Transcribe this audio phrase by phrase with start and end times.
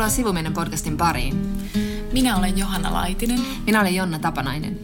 [0.00, 1.34] Tervetuloa Sivumennen podcastin pariin.
[2.12, 4.80] Minä olen Johanna Laitinen Minä olen Jonna Tapanainen,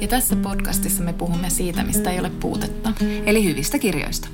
[0.00, 2.92] ja tässä podcastissa me puhumme siitä, mistä ei ole puutetta.
[3.26, 4.28] eli hyvistä kirjoista.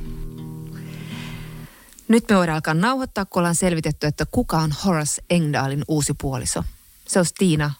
[2.08, 6.64] Nyt me voidaan alkaa nauhoittaa, kun ollaan selvitetty, että kuka on Horace Engdahlin uusi puoliso.
[7.08, 7.70] Se on Tiina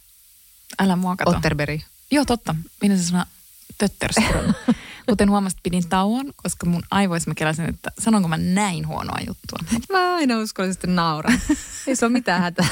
[0.78, 1.30] Älä mua kato.
[1.30, 1.80] Otterberg.
[2.10, 2.54] Joo, totta.
[2.82, 3.26] Minä se sana
[3.78, 4.54] Tötterström.
[5.08, 9.58] Kuten huomasit, pidin tauon, koska mun aivoissa mä kelasin, että sanonko mä näin huonoa juttua.
[9.92, 11.40] Mä aina uskollisesti nauran.
[11.86, 12.66] Ei se ole mitään hätää.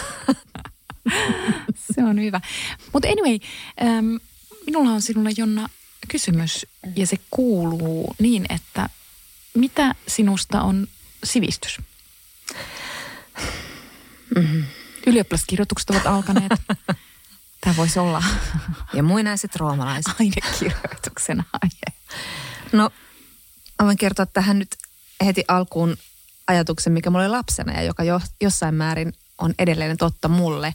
[1.95, 2.41] Se on hyvä.
[2.93, 3.39] Mutta anyway,
[3.83, 4.15] ähm,
[4.67, 5.69] minulla on sinulle Jonna
[6.09, 8.89] kysymys ja se kuuluu niin, että
[9.55, 10.87] mitä sinusta on
[11.25, 11.79] sivistys?
[14.37, 14.65] Mm-hmm.
[15.07, 16.53] Ylioppilaskirjoitukset ovat alkaneet.
[17.61, 18.23] Tämä voisi olla
[18.93, 20.15] Ja muinaiset roomalaiset.
[20.21, 22.00] ainekirjoituksena aihe.
[22.73, 22.91] No,
[23.79, 24.77] mä voin kertoa tähän nyt
[25.25, 25.97] heti alkuun
[26.47, 30.73] ajatuksen, mikä mulla oli lapsena ja joka jo, jossain määrin on edelleen totta mulle.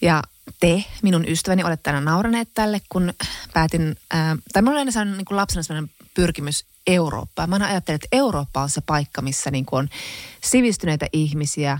[0.00, 0.22] Ja
[0.60, 3.14] te, minun ystäväni, olette tänään nauraneet tälle, kun
[3.52, 7.50] päätin, ää, tai mulla oli aina sellainen niin kuin lapsena sellainen pyrkimys Eurooppaan.
[7.50, 9.88] Mä aina ajattelin, että Eurooppa on se paikka, missä niin kuin on
[10.40, 11.78] sivistyneitä ihmisiä,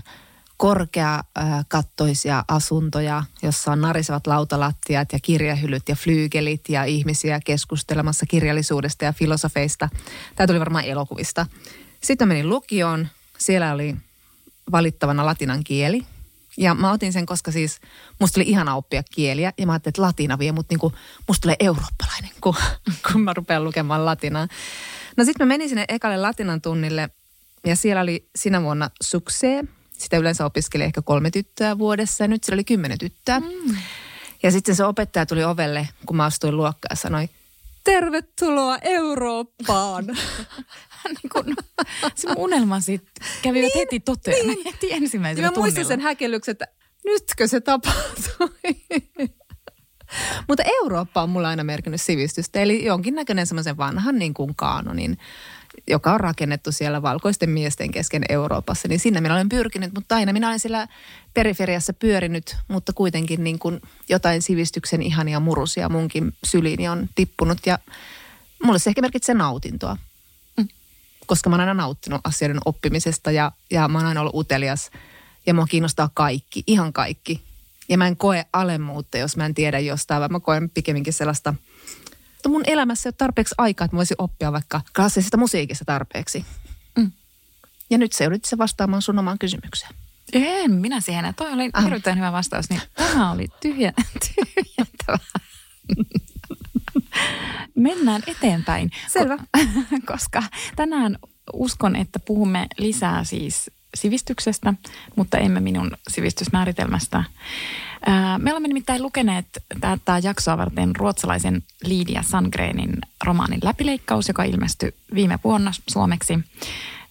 [0.61, 9.13] korkeakattoisia asuntoja, jossa on narisevat lautalattiat ja kirjahylyt ja flyygelit ja ihmisiä keskustelemassa kirjallisuudesta ja
[9.13, 9.89] filosofeista.
[10.35, 11.45] Tämä tuli varmaan elokuvista.
[12.01, 13.07] Sitten menin lukioon.
[13.37, 13.95] Siellä oli
[14.71, 16.05] valittavana latinan kieli.
[16.57, 17.79] Ja mä otin sen, koska siis
[18.19, 19.53] musta oli ihana oppia kieliä.
[19.57, 20.93] Ja mä ajattelin, että latina vie, mutta niinku,
[21.27, 22.55] musta tulee eurooppalainen, kun,
[23.11, 24.47] kun mä rupean lukemaan latinaa.
[25.17, 27.09] No sitten mä menin sinne ekalle latinan tunnille.
[27.65, 29.63] Ja siellä oli sinä vuonna suksee.
[30.01, 33.39] Sitä yleensä opiskeli ehkä kolme tyttöä vuodessa ja nyt siellä oli kymmenen tyttöä.
[33.39, 33.77] Mm.
[34.43, 37.29] Ja sitten se opettaja tuli ovelle, kun mä astuin luokkaan ja sanoi,
[37.83, 40.05] tervetuloa Eurooppaan.
[41.05, 41.55] niin kun,
[42.15, 43.05] se mun unelma siitä
[43.41, 44.65] kävivät niin, heti toteen niin.
[44.65, 46.67] heti ensimmäisellä Ja mä muistin sen häkellyksen, että
[47.05, 48.49] nytkö se tapahtui.
[50.47, 55.17] Mutta Eurooppa on mulla aina merkinnyt sivistystä, eli jonkinnäköinen semmoisen vanhan niin kuin kaanonin,
[55.87, 60.33] joka on rakennettu siellä valkoisten miesten kesken Euroopassa, niin sinne minä olen pyrkinyt, mutta aina
[60.33, 60.87] minä olen siellä
[61.33, 67.79] periferiassa pyörinyt, mutta kuitenkin niin kuin jotain sivistyksen ihania murusia munkin syliini on tippunut ja
[68.63, 69.97] mulle se ehkä merkitsee nautintoa
[71.31, 74.91] koska mä oon aina nauttinut asioiden oppimisesta ja, ja mä oon aina ollut utelias
[75.45, 77.41] ja mua kiinnostaa kaikki, ihan kaikki.
[77.89, 81.53] Ja mä en koe alemmuutta, jos mä en tiedä jostain, vaan mä koen pikemminkin sellaista,
[82.41, 86.45] että mun elämässä ei ole tarpeeksi aikaa, että mä voisin oppia vaikka klassisesta musiikista tarpeeksi.
[86.97, 87.11] Mm.
[87.89, 89.91] Ja nyt se yritit se vastaamaan sun omaan kysymykseen.
[90.33, 91.33] En minä siihen.
[91.35, 91.85] Toi oli Ah.
[91.87, 92.69] erittäin hyvä vastaus.
[92.69, 93.93] Niin tämä oli tyhjä,
[94.35, 95.17] tyhjentävä.
[97.75, 98.91] Mennään eteenpäin.
[99.07, 99.37] Selvä.
[99.57, 100.43] Ko- koska
[100.75, 101.17] tänään
[101.53, 104.73] uskon, että puhumme lisää siis sivistyksestä,
[105.15, 107.23] mutta emme minun sivistysmääritelmästä.
[108.37, 109.45] Me olemme nimittäin lukeneet
[109.81, 116.39] tätä jaksoa varten ruotsalaisen Lidia Sandgrenin romaanin Läpileikkaus, joka ilmestyi viime vuonna suomeksi.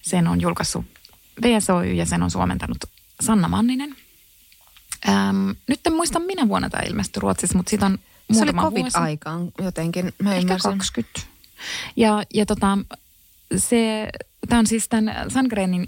[0.02, 0.84] Sen on julkaissut
[1.42, 2.78] VSOY ja sen on suomentanut
[3.20, 3.96] Sanna Manninen.
[5.08, 7.98] Ähm, nyt en muista minä vuonna tämä ilmestyi Ruotsissa, mutta siitä on
[8.32, 10.70] Se oli covid-aikaan jotenkin, mä Ehkä ymmärsin.
[10.70, 11.20] 20.
[11.96, 12.78] Ja, ja tota,
[13.56, 14.08] se,
[14.48, 15.86] tämä on siis tämän Sandgrenin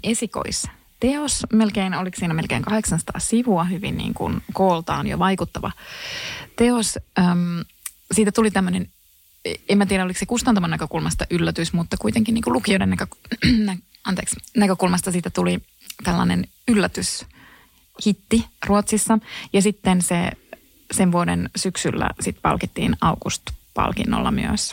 [1.03, 1.45] esikoisteos.
[1.53, 5.71] Melkein, oliko siinä melkein 800 sivua, hyvin niin kuin kooltaan jo vaikuttava
[6.55, 6.99] teos.
[7.19, 7.65] Öm,
[8.11, 8.89] siitä tuli tämmöinen,
[9.69, 13.05] en mä tiedä oliko se kustantamon näkökulmasta yllätys, mutta kuitenkin niin kuin lukijoiden näkö,
[13.65, 15.59] nä, anteeksi, näkökulmasta siitä tuli
[16.03, 17.25] tällainen yllätys
[18.05, 19.19] hitti Ruotsissa.
[19.53, 20.31] Ja sitten se
[20.91, 24.71] sen vuoden syksyllä sit palkittiin August-palkinnolla myös.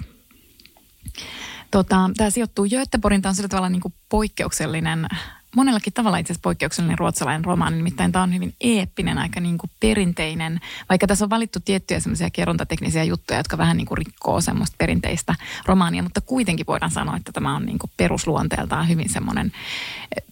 [1.71, 5.09] Tota, tämä sijoittuu Göteborgin, tämä on sillä tavalla niin kuin poikkeuksellinen
[5.57, 9.71] monellakin tavalla itse asiassa poikkeuksellinen ruotsalainen romaani, nimittäin tämä on hyvin eeppinen, aika niin kuin
[9.81, 14.77] perinteinen, vaikka tässä on valittu tiettyjä semmoisia kerrontateknisiä juttuja, jotka vähän niin kuin rikkoo semmoista
[14.79, 15.35] perinteistä
[15.67, 19.53] romaania, mutta kuitenkin voidaan sanoa, että tämä on niin kuin perusluonteeltaan hyvin semmoinen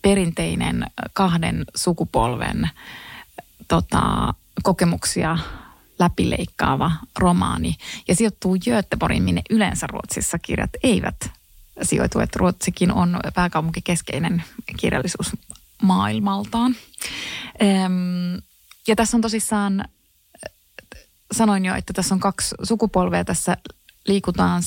[0.03, 2.71] perinteinen kahden sukupolven
[3.69, 5.39] tota, kokemuksia
[5.99, 7.77] läpileikkaava romaani.
[8.09, 11.38] Ja sijoittuu Göteborgin, minne yleensä Ruotsissa kirjat eivät
[11.83, 14.43] sijoitu, että Ruotsikin on pääkaupunkikeskeinen
[14.77, 15.37] kirjallisuus
[15.83, 16.77] maailmaltaan.
[18.89, 19.85] Ja tässä on tosissaan,
[21.33, 23.25] sanoin jo, että tässä on kaksi sukupolvea.
[23.25, 23.57] Tässä
[24.07, 24.63] liikutaan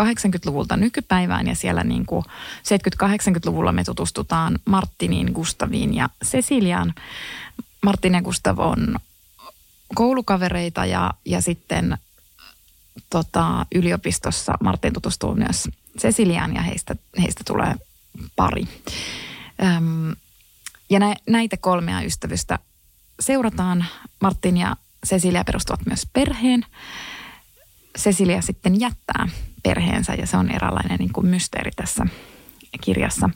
[0.00, 2.24] 70-80-luvulta nykypäivään ja siellä niin kuin
[3.04, 6.94] 70-80-luvulla me tutustutaan Martiniin, Gustaviin ja Ceciliaan.
[7.82, 8.96] Martin ja Gustav on
[9.94, 11.98] koulukavereita ja, ja sitten
[13.10, 15.68] tota, yliopistossa Martin tutustuu myös
[15.98, 17.74] Ceciliaan ja heistä, heistä tulee
[18.36, 18.68] pari.
[19.62, 20.16] Öm,
[20.90, 22.58] ja nä, näitä kolmea ystävystä
[23.20, 23.84] seurataan.
[24.20, 26.66] Martin ja Cecilia perustuvat myös perheen.
[27.98, 29.28] Cecilia sitten jättää
[29.62, 32.06] perheensä ja se on eräänlainen niin kuin mysteeri tässä
[32.80, 33.30] kirjassa.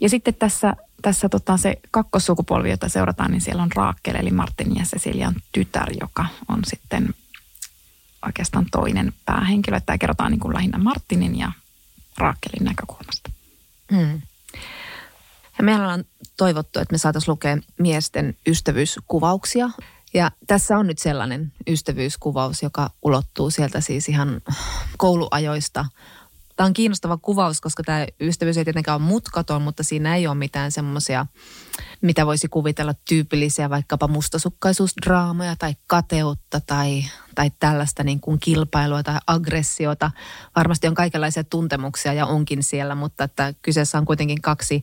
[0.00, 4.76] Ja sitten tässä, tässä tota se kakkossukupolvi, jota seurataan, niin siellä on Raakel, eli Martin
[4.76, 7.14] ja Cecilian tytär, joka on sitten
[8.28, 9.80] oikeastaan toinen päähenkilö.
[9.80, 11.52] Tämä kerrotaan niin kuin lähinnä Martinin ja
[12.18, 13.30] Raakelin näkökulmasta.
[13.92, 14.22] Hmm.
[15.58, 16.04] Ja meillä on
[16.36, 19.70] toivottu, että me saataisiin lukea miesten ystävyyskuvauksia.
[20.14, 24.40] Ja tässä on nyt sellainen ystävyyskuvaus, joka ulottuu sieltä siis ihan
[24.98, 25.84] kouluajoista
[26.58, 30.34] Tämä on kiinnostava kuvaus, koska tämä ystävyys ei tietenkään ole mutkaton, mutta siinä ei ole
[30.34, 31.26] mitään semmoisia,
[32.00, 39.18] mitä voisi kuvitella tyypillisiä vaikkapa mustasukkaisuusdraamoja tai kateutta tai, tai tällaista niin kuin kilpailua tai
[39.26, 40.10] aggressiota.
[40.56, 44.80] Varmasti on kaikenlaisia tuntemuksia ja onkin siellä, mutta että kyseessä on kuitenkin kaksi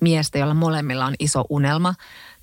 [0.00, 1.94] miestä, joilla molemmilla on iso unelma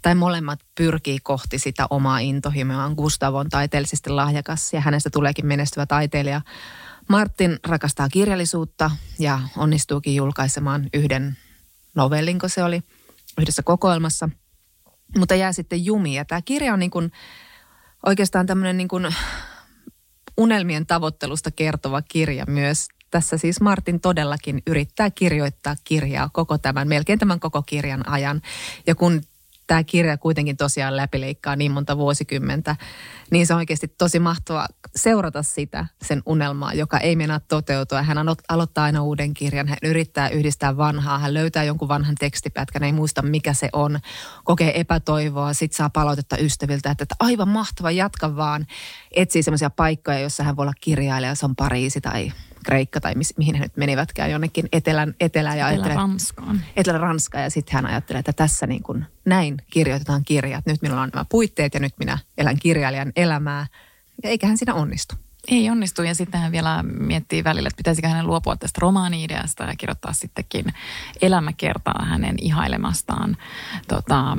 [0.02, 2.94] tai molemmat pyrkii kohti sitä omaa intohimoaan.
[2.94, 6.42] Gustav on taiteellisesti lahjakas ja hänestä tuleekin menestyvä taiteilija.
[7.10, 11.38] Martin rakastaa kirjallisuutta ja onnistuukin julkaisemaan yhden
[11.96, 12.82] novellin, kun se oli
[13.42, 14.30] yhdessä kokoelmassa.
[15.18, 16.16] Mutta jää sitten jumiin.
[16.16, 17.12] Ja tämä kirja on niin kuin
[18.06, 19.16] oikeastaan tämmöinen niin kuin
[20.38, 22.88] unelmien tavoittelusta kertova kirja myös.
[23.12, 28.42] Tässä siis Martin todellakin yrittää kirjoittaa kirjaa koko tämän, melkein tämän koko kirjan ajan.
[28.88, 29.22] Ja kun
[29.70, 32.76] tämä kirja kuitenkin tosiaan läpileikkaa niin monta vuosikymmentä,
[33.32, 38.02] niin se on oikeasti tosi mahtavaa seurata sitä, sen unelmaa, joka ei mennä toteutua.
[38.02, 38.18] Hän
[38.50, 43.22] aloittaa aina uuden kirjan, hän yrittää yhdistää vanhaa, hän löytää jonkun vanhan tekstipätkän, ei muista
[43.22, 44.00] mikä se on,
[44.44, 48.68] kokee epätoivoa, sit saa palautetta ystäviltä, että, että aivan mahtava, jatka vaan.
[49.12, 52.32] Etsii semmoisia paikkoja, joissa hän voi olla kirjailija, se on Pariisi tai
[52.66, 55.58] Kreikka tai mis, mihin he nyt menivätkään jonnekin etelän, etelään.
[55.58, 56.62] Ja Etelä-Ranskaan.
[56.76, 60.66] Etelä-Ranska ja sitten hän ajattelee, että tässä niin kuin näin kirjoitetaan kirjat.
[60.66, 63.68] Nyt minulla on nämä puitteet ja nyt minä elän kirjailijan elämää.
[64.24, 65.16] Ja eikä hän siinä onnistu.
[65.48, 69.76] Ei onnistu ja sitten hän vielä miettii välillä, että pitäisikö hänen luopua tästä romaani-ideasta ja
[69.76, 70.66] kirjoittaa sittenkin
[71.22, 73.38] elämäkertaa hänen ihailemastaan
[73.88, 74.38] tota,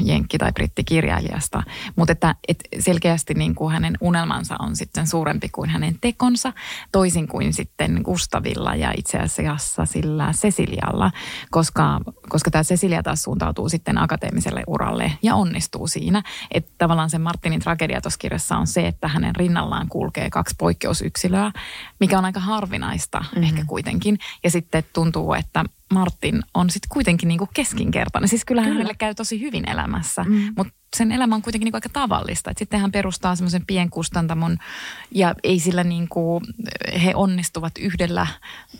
[0.00, 1.62] jenkki- tai brittikirjailijasta,
[1.96, 6.52] mutta että, että selkeästi niin kuin hänen unelmansa on sitten suurempi kuin hänen tekonsa,
[6.92, 11.10] toisin kuin sitten Gustavilla ja itse asiassa sillä Cecilialla,
[11.50, 17.18] koska, koska tämä Cecilia taas suuntautuu sitten akateemiselle uralle ja onnistuu siinä, että tavallaan se
[17.18, 21.52] Martinin tragedia tuossa kirjassa on se, että hänen rinnallaan kulkee kaksi poikkeusyksilöä,
[22.00, 23.42] mikä on aika harvinaista mm-hmm.
[23.42, 28.28] ehkä kuitenkin, ja sitten tuntuu, että Martin on sitten kuitenkin niinku keskinkertainen.
[28.28, 28.78] Siis kyllähän Kyllä.
[28.78, 30.52] hänelle käy tosi hyvin elämässä, mm.
[30.56, 32.50] mutta sen elämä on kuitenkin niinku aika tavallista.
[32.50, 34.58] Et sitten hän perustaa semmoisen pienkustantamon
[35.10, 36.42] ja ei sillä niinku,
[37.04, 38.26] he onnistuvat yhdellä,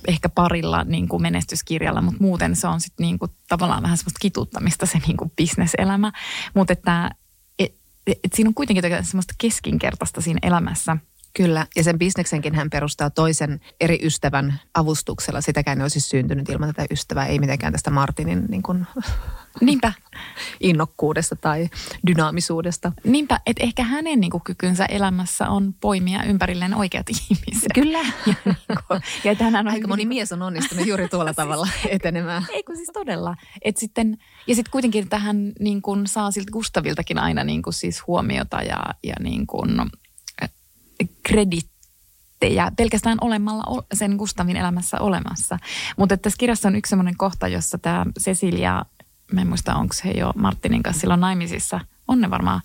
[0.09, 4.99] ehkä parilla niinku menestyskirjalla, mutta muuten se on sitten niinku tavallaan vähän semmoista kituttamista se
[5.07, 6.13] niinku bisneselämä.
[6.55, 7.11] Mutta että
[7.59, 7.75] et,
[8.07, 10.97] et, et siinä on kuitenkin semmoista keskinkertaista siinä elämässä–
[11.37, 15.41] Kyllä, ja sen bisneksenkin hän perustaa toisen eri ystävän avustuksella.
[15.41, 18.87] Sitäkään ei olisi syntynyt ilman tätä ystävää, ei mitenkään tästä Martinin niin kuin,
[19.61, 19.93] Niinpä.
[20.61, 21.69] innokkuudesta tai
[22.07, 22.93] dynaamisuudesta.
[23.05, 27.69] Niinpä, että ehkä hänen niin kuin, kykynsä elämässä on poimia ympärilleen oikeat ihmiset.
[27.75, 27.99] Kyllä.
[28.27, 31.69] Ja, niin kuin, ja että hän on Aika moni mies on onnistunut juuri tuolla tavalla
[31.89, 32.47] etenemään.
[32.53, 33.37] Ei kun siis todella.
[33.63, 38.07] Et sitten, ja sitten kuitenkin tähän niin kuin, saa siltä Gustaviltakin aina niin kuin, siis
[38.07, 39.71] huomiota ja, ja niin kuin,
[41.35, 45.59] kredittejä pelkästään olemalla sen Gustavin elämässä olemassa.
[45.97, 48.85] Mutta tässä kirjassa on yksi sellainen kohta, jossa tämä Cecilia,
[49.33, 52.61] mä en muista onko he jo Martinin kanssa silloin naimisissa, on ne varmaan,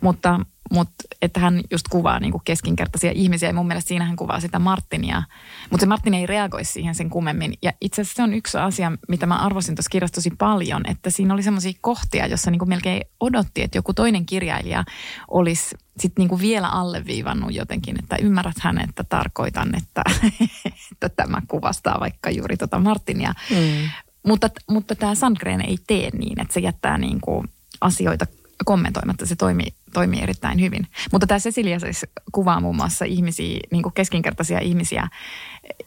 [0.00, 0.40] mutta
[0.70, 4.40] mutta että hän just kuvaa niin kuin keskinkertaisia ihmisiä ja mun mielestä siinä hän kuvaa
[4.40, 5.22] sitä Martinia.
[5.70, 7.54] Mutta se Martin ei reagoi siihen sen kummemmin.
[7.62, 11.10] Ja itse asiassa se on yksi asia, mitä mä arvosin tuossa kirjassa tosi paljon, että
[11.10, 14.84] siinä oli semmoisia kohtia, jossa niin kuin melkein odotti, että joku toinen kirjailija
[15.28, 20.02] olisi sitten niin kuin vielä alleviivannut jotenkin, että ymmärrät hän, että tarkoitan, että,
[20.92, 23.34] että tämä kuvastaa vaikka juuri tota Martinia.
[23.50, 23.90] Mm.
[24.26, 27.48] Mutta, mutta tämä Sandgren ei tee niin, että se jättää niin kuin
[27.80, 28.26] asioita
[28.64, 29.26] kommentoimatta.
[29.26, 30.86] Se toimii, toimii erittäin hyvin.
[31.12, 35.08] Mutta tämä Cecilia siis kuvaa muun muassa ihmisiä, niin kuin keskinkertaisia ihmisiä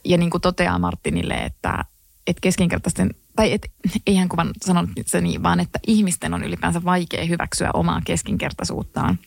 [0.06, 1.86] ja niin kuin toteaa Martinille, että,
[2.28, 3.72] että keskinkertaisten, tai et,
[4.08, 9.20] ei hän kuvan sanonut se niin, vaan että ihmisten on ylipäänsä vaikea hyväksyä omaa keskinkertaisuuttaan.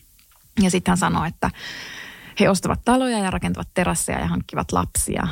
[0.61, 1.51] Ja sitten hän sanoo, että
[2.39, 5.27] he ostavat taloja ja rakentavat terasseja ja hankkivat lapsia.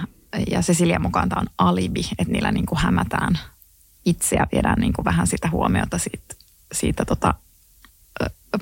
[0.52, 3.40] Ja Cecilia mukaan tämä on alibi, että niillä niin kuin hämätään
[4.06, 6.36] itseä, viedään niin kuin vähän sitä huomiota siitä,
[6.72, 7.34] siitä tota,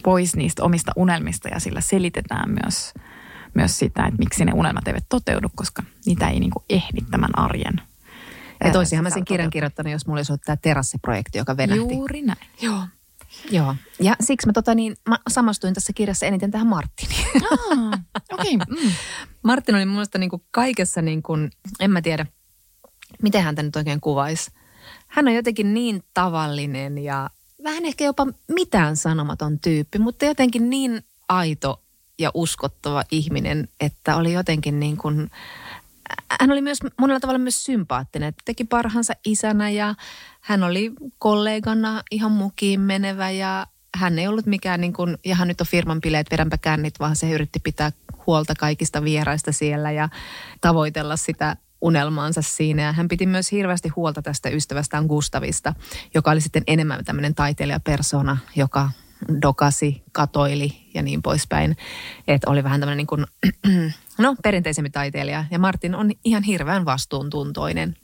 [0.03, 2.93] pois niistä omista unelmista ja sillä selitetään myös,
[3.53, 7.39] myös sitä, että miksi ne unelmat eivät toteudu, koska niitä ei niin kuin ehdi tämän
[7.39, 7.81] arjen.
[8.63, 11.93] Ja toisihan mä sen kirjan kirjoittanut, jos mulla olisi ollut tämä terassiprojekti, joka venähti.
[11.93, 12.47] Juuri näin.
[12.61, 12.83] Joo.
[13.51, 13.75] Joo.
[13.99, 17.27] Ja siksi mä, tota niin, mä samastuin tässä kirjassa eniten tähän Martiniin.
[17.51, 17.99] Ah,
[18.31, 18.55] okei.
[18.55, 18.77] Okay.
[18.83, 18.91] Mm.
[19.43, 22.25] Martin oli mun mielestä niin kuin kaikessa, niin kuin, en mä tiedä,
[23.21, 24.51] miten häntä nyt oikein kuvaisi.
[25.07, 27.29] Hän on jotenkin niin tavallinen ja
[27.67, 31.81] vähän ehkä jopa mitään sanomaton tyyppi, mutta jotenkin niin aito
[32.19, 35.29] ja uskottava ihminen, että oli jotenkin niin kuin,
[36.39, 39.95] hän oli myös monella tavalla myös sympaattinen, että teki parhaansa isänä ja
[40.41, 45.47] hän oli kollegana ihan mukiin menevä ja hän ei ollut mikään niin kuin, ja hän
[45.47, 47.91] nyt on firman bileet vedänpä kännit, vaan se yritti pitää
[48.27, 50.09] huolta kaikista vieraista siellä ja
[50.61, 52.81] tavoitella sitä unelmaansa siinä.
[52.81, 55.73] Ja hän piti myös hirveästi huolta tästä ystävästään Gustavista,
[56.13, 58.89] joka oli sitten enemmän tämmöinen taiteilijapersona, joka
[59.41, 61.77] dokasi, katoili ja niin poispäin.
[62.27, 63.25] Että oli vähän tämmöinen niin kuin,
[64.17, 65.45] no, perinteisempi taiteilija.
[65.51, 67.95] Ja Martin on ihan hirveän vastuuntuntoinen.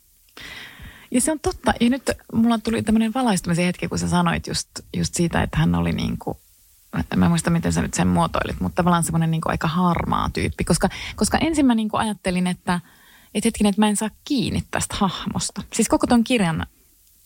[1.12, 1.74] Ja se on totta.
[1.80, 5.76] Ja nyt mulla tuli tämmöinen valaistumisen hetki, kun sä sanoit just, just siitä, että hän
[5.76, 6.38] oli niin kuin
[7.16, 10.64] mä en muista miten sä nyt sen muotoilit, mutta tavallaan semmoinen niin aika harmaa tyyppi.
[10.64, 12.80] Koska, koska ensin mä niin ajattelin, että–
[13.36, 15.64] että hetkinen, että mä en saa kiinni tästä hahmosta.
[15.74, 16.66] Siis koko ton kirjan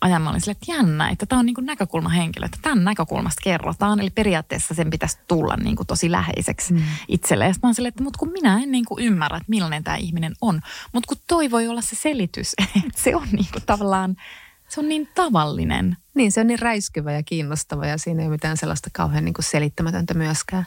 [0.02, 4.00] ajan mä olin sille, että jännä, että tämä on niin näkökulmahenkilö, että tämän näkökulmasta kerrotaan.
[4.00, 6.82] Eli periaatteessa sen pitäisi tulla niin kuin tosi läheiseksi mm.
[7.08, 7.46] itselle.
[7.46, 9.98] Ja mä oon silleen, että mut kun minä en niin kuin ymmärrä, että millainen tämä
[9.98, 10.62] ihminen on.
[10.94, 12.54] Mutta kun toi voi olla se selitys,
[12.86, 14.16] että se on niin kuin tavallaan,
[14.70, 15.98] se on niin tavallinen.
[16.14, 19.34] Niin, se on niin räiskyvä ja kiinnostava ja siinä ei ole mitään sellaista kauhean niin
[19.34, 20.66] kuin selittämätöntä myöskään.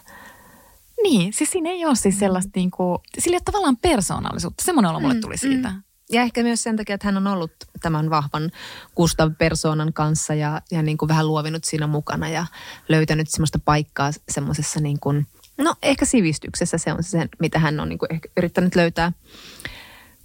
[1.02, 4.64] Niin, siis siinä ei ole siis sellaista niin kuin, sillä ei ole tavallaan persoonallisuutta.
[4.64, 5.71] Semmoinen olo mulle mm, tuli siitä.
[5.71, 5.83] Mm.
[6.12, 7.52] Ja ehkä myös sen takia, että hän on ollut
[7.83, 8.50] tämän vahvan
[8.97, 12.47] Gustav-persoonan kanssa ja, ja niin kuin vähän luovinut siinä mukana ja
[12.88, 15.26] löytänyt semmoista paikkaa semmoisessa niin kuin,
[15.59, 19.12] no ehkä sivistyksessä se on se, mitä hän on niin kuin ehkä yrittänyt löytää.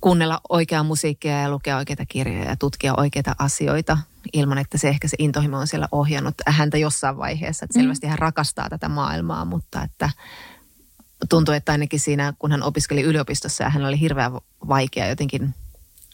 [0.02, 3.98] Kuunnella oikeaa musiikkia ja lukea oikeita kirjoja ja tutkia oikeita asioita
[4.34, 7.66] ilman, että se ehkä se intohimo on siellä ohjannut häntä jossain vaiheessa.
[7.66, 8.10] Että selvästi mm.
[8.10, 10.10] hän rakastaa tätä maailmaa, mutta että
[11.30, 14.32] tuntui, että ainakin siinä, kun hän opiskeli yliopistossa ja hän oli hirveän
[14.68, 15.54] vaikea jotenkin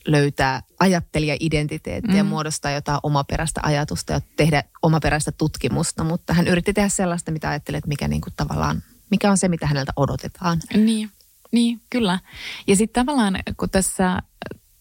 [0.07, 2.29] löytää ajattelijai-identiteettiä, mm.
[2.29, 7.77] muodostaa jotain omaperäistä ajatusta ja tehdä omaperäistä tutkimusta, mutta hän yritti tehdä sellaista, mitä ajattelee,
[7.77, 10.59] että mikä niin kuin tavallaan, mikä on se, mitä häneltä odotetaan.
[10.73, 11.11] Niin,
[11.51, 12.19] niin kyllä.
[12.67, 14.21] Ja sitten tavallaan, kun tässä,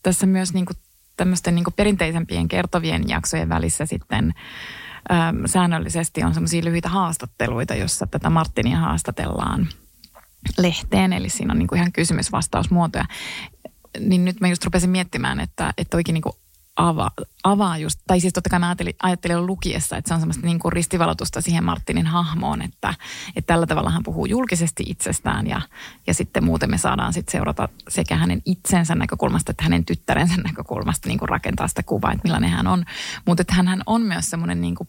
[0.03, 0.77] tässä myös niin kuin
[1.17, 4.35] tämmöisten niin kuin perinteisempien kertovien jaksojen välissä sitten
[5.11, 9.69] äm, säännöllisesti on semmoisia lyhyitä haastatteluita, jossa tätä Martinia haastatellaan–
[10.59, 13.04] lehteen, eli siinä on niin kuin ihan kysymys-vastausmuotoja.
[14.00, 16.35] Niin nyt mä just rupesin miettimään, että, että oikein niin kuin
[16.76, 17.11] avaa,
[17.44, 20.59] avaa just, tai siis totta kai mä ajattelin, ajattelin lukiessa, että se on semmoista niin
[20.59, 22.94] kuin ristivalotusta siihen Martinin hahmoon, että,
[23.37, 25.61] että tällä tavalla hän puhuu julkisesti itsestään ja,
[26.06, 31.09] ja sitten muuten me saadaan sitten seurata sekä hänen itsensä näkökulmasta että hänen tyttärensä näkökulmasta
[31.09, 32.85] niin kuin rakentaa sitä kuvaa, että millainen hän on.
[33.26, 34.88] Mutta että hän on myös semmoinen niin kuin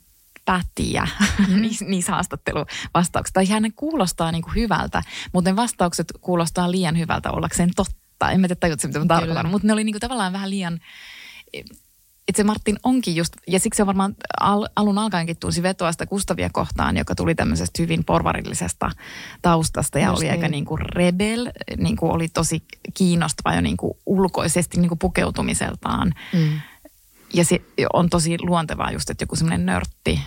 [0.52, 1.08] pätiä
[1.48, 1.62] mm.
[1.62, 3.34] niissä, niissä haastatteluvastauksissa.
[3.34, 5.04] Tai hän kuulostaa niin kuin hyvältä,
[5.34, 8.32] mutta ne vastaukset kuulostaa liian hyvältä ollakseen totta.
[8.32, 10.80] En mä tiedä tajutko, mitä mä tarkoitan, mutta ne oli niin kuin tavallaan vähän liian
[12.28, 16.06] että se Martin onkin just, ja siksi se varmaan al, alun alkaenkin tunsi vetoa sitä
[16.06, 18.92] Kustavia kohtaan, joka tuli tämmöisestä hyvin porvarillisesta
[19.42, 20.32] taustasta ja just oli niin.
[20.32, 25.00] aika niin kuin rebel, niin kuin oli tosi kiinnostava jo niin kuin ulkoisesti niin kuin
[25.00, 26.14] pukeutumiseltaan.
[26.34, 26.62] Mm.
[27.34, 27.62] Ja se
[27.94, 30.20] on tosi luontevaa just, että joku semmoinen nörtti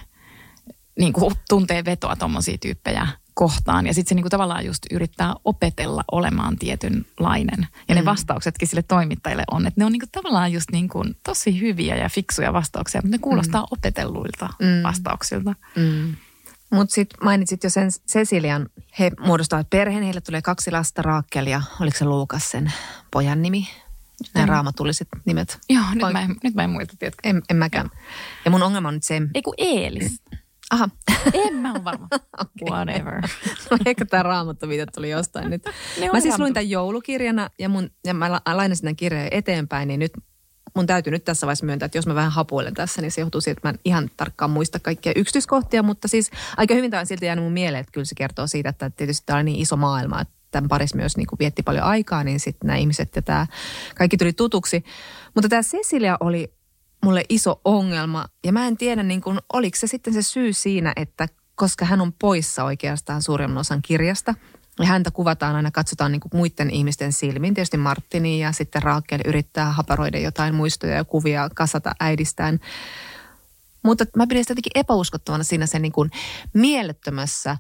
[0.99, 3.87] niin kuin tuntee vetoa tuommoisia tyyppejä kohtaan.
[3.87, 7.67] Ja sitten se niin kuin tavallaan just yrittää opetella olemaan tietynlainen.
[7.89, 8.05] Ja ne mm.
[8.05, 11.97] vastauksetkin sille toimittajille on, että ne on niin kuin tavallaan just niin kuin tosi hyviä
[11.97, 13.69] ja fiksuja vastauksia, mutta ne kuulostaa mm.
[13.71, 14.83] opetelluilta mm.
[14.83, 15.55] vastauksilta.
[15.77, 16.17] Mm.
[16.71, 18.69] Mutta sitten mainitsit jo sen Cecilian.
[18.99, 22.73] He muodostavat perheen, heille tulee kaksi lasta, Raakel ja oliko se Luukas sen
[23.11, 23.69] pojan nimi?
[24.35, 25.59] Nämä raamatulliset nimet.
[25.69, 27.29] Joo, nyt, mä en, nyt mä en muista, tiedätkö?
[27.29, 27.91] En, en mäkään.
[28.45, 29.23] Ja mun ongelma on nyt se...
[29.35, 30.23] Ei kun Eelis.
[30.71, 30.89] Aha.
[31.33, 32.09] En mä ole varma.
[32.43, 32.71] okay.
[32.71, 33.21] Whatever.
[33.71, 35.63] no ehkä tämä raamattoviite tuli jostain nyt.
[36.13, 40.13] Mä siis luin tämän joulukirjana ja, mun, ja mä lainasin tämän kirjan eteenpäin, niin nyt
[40.75, 43.41] mun täytyy nyt tässä vaiheessa myöntää, että jos mä vähän hapuilen tässä, niin se johtuu
[43.41, 47.07] siitä, että mä en ihan tarkkaan muista kaikkia yksityiskohtia, mutta siis aika hyvin tämä on
[47.07, 49.77] silti jäänyt mun mieleen, että kyllä se kertoo siitä, että tietysti tämä on niin iso
[49.77, 53.23] maailma, että tämän parissa myös niin kuin vietti paljon aikaa, niin sitten nämä ihmiset ja
[53.23, 53.47] tämä
[53.95, 54.85] kaikki tuli tutuksi.
[55.35, 56.55] Mutta tämä Cecilia oli
[57.05, 60.93] mulle iso ongelma ja mä en tiedä, niin kuin, oliko se sitten se syy siinä,
[60.97, 64.35] että koska hän on poissa oikeastaan suurimman osan kirjasta–
[64.79, 67.55] ja häntä kuvataan aina, katsotaan niin kuin muiden ihmisten silmin.
[67.55, 72.61] Tietysti Martini ja sitten Raakel yrittää haparoida jotain muistoja ja kuvia kasata äidistään.
[73.83, 75.93] Mutta mä pidin sitä jotenkin epäuskottavana siinä sen niin
[76.55, 77.57] mielettömässä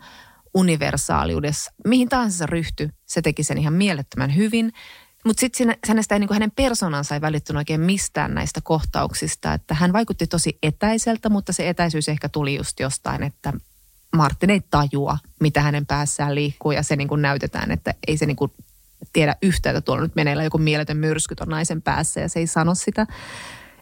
[0.54, 1.72] universaaliudessa.
[1.86, 4.72] Mihin tahansa ryhty, se teki sen ihan mielettömän hyvin.
[5.24, 9.52] Mutta sitten hänestä ei niin hänen persoonansa ei välittynyt oikein mistään näistä kohtauksista.
[9.52, 13.52] Että hän vaikutti tosi etäiseltä, mutta se etäisyys ehkä tuli just jostain, että
[14.16, 18.26] Martin ei tajua, mitä hänen päässään liikkuu ja se niin kuin näytetään, että ei se
[18.26, 18.52] niin kuin
[19.12, 22.46] tiedä yhtään, että tuolla nyt meneillä joku mieletön myrsky on naisen päässä ja se ei
[22.46, 23.06] sano sitä.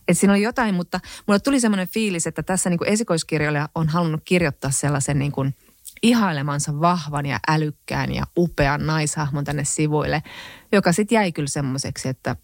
[0.09, 3.89] Että siinä oli jotain, mutta mulle tuli semmoinen fiilis, että tässä niin kuin esikoiskirjoilija on
[3.89, 5.55] halunnut kirjoittaa sellaisen niin kuin
[6.03, 10.23] ihailemansa vahvan ja älykkään ja upean naishahmon tänne sivuille,
[10.73, 12.37] joka sitten jäi kyllä semmoiseksi, että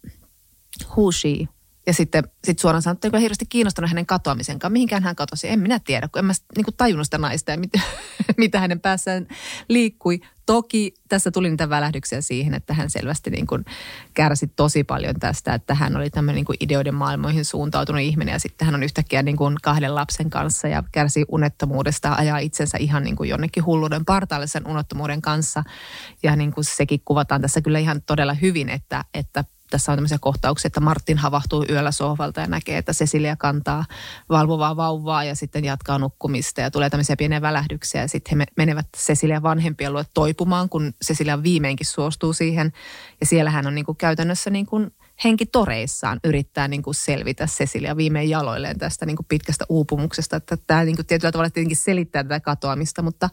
[0.89, 1.47] who she,
[1.89, 4.73] ja sitten sit suoraan sanottuna kyllä hirveästi kiinnostunut hänen katoamisenkaan.
[4.73, 7.57] Mihinkään hän katosi, en minä tiedä, kun en mä niin kuin tajunnut sitä naista ja
[7.57, 7.69] mit,
[8.37, 9.27] mitä hänen päässään
[9.67, 10.19] liikkui.
[10.45, 13.65] Toki tässä tuli niitä välähdyksiä siihen, että hän selvästi niin kuin
[14.13, 18.39] kärsi tosi paljon tästä, että hän oli tämmöinen niin kuin ideoiden maailmoihin suuntautunut ihminen ja
[18.39, 23.03] sitten hän on yhtäkkiä niin kuin kahden lapsen kanssa ja kärsi unettomuudesta, ajaa itsensä ihan
[23.03, 25.63] niin kuin jonnekin hulluuden partaalle sen unettomuuden kanssa.
[26.23, 30.17] Ja niin kuin sekin kuvataan tässä kyllä ihan todella hyvin, että, että tässä on tämmöisiä
[30.21, 33.85] kohtauksia, että Martin havahtuu yöllä sohvalta ja näkee, että Cecilia kantaa
[34.29, 38.01] valvovaa vauvaa ja sitten jatkaa nukkumista ja tulee tämmöisiä pieniä välähdyksiä.
[38.01, 42.71] Ja sitten he menevät Cecilia vanhempien luo toipumaan, kun Cecilia viimeinkin suostuu siihen.
[43.19, 44.91] Ja siellä hän on niin kuin käytännössä niin kuin
[45.23, 50.57] henki toreissaan yrittää niin kuin selvitä Cecilia viimein jaloilleen tästä niin kuin pitkästä uupumuksesta, että
[50.67, 53.29] tämä niin kuin tietyllä tavalla tietenkin selittää tätä katoamista, mutta,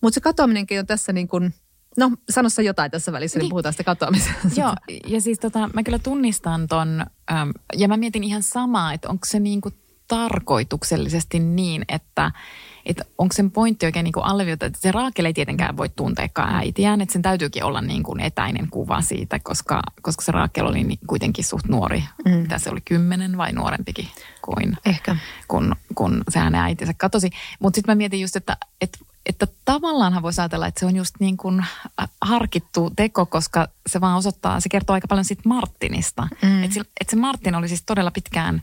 [0.00, 1.54] mutta se katoaminenkin on tässä niin kuin–
[1.98, 4.48] No, sano sä jotain tässä välissä, niin, niin puhutaan sitä katoamisesta.
[4.56, 4.74] Joo,
[5.06, 9.26] ja siis tota, mä kyllä tunnistan ton, äm, ja mä mietin ihan samaa, että onko
[9.26, 9.70] se niinku
[10.08, 12.32] tarkoituksellisesti niin, että
[12.86, 17.00] että onko sen pointti oikein niin kuin että se Raakel ei tietenkään voi tunteekaan äitiään,
[17.00, 20.98] että sen täytyykin olla niin kuin etäinen kuva siitä, koska, koska se Raakel oli niin
[21.06, 22.04] kuitenkin suht nuori.
[22.24, 22.48] Mm.
[22.48, 24.08] Tässä oli kymmenen vai nuorempikin
[24.42, 25.16] kuin, Ehkä.
[25.48, 27.30] kun, kun se hänen äitinsä katosi.
[27.58, 31.14] Mutta sitten mä mietin just, että, että että tavallaanhan voisi ajatella, että se on just
[31.20, 31.64] niin kuin
[32.20, 36.28] harkittu teko, koska se vaan osoittaa, se kertoo aika paljon siitä Martinista.
[36.42, 36.62] Mm.
[36.64, 38.62] Että se, et se Martin oli siis todella pitkään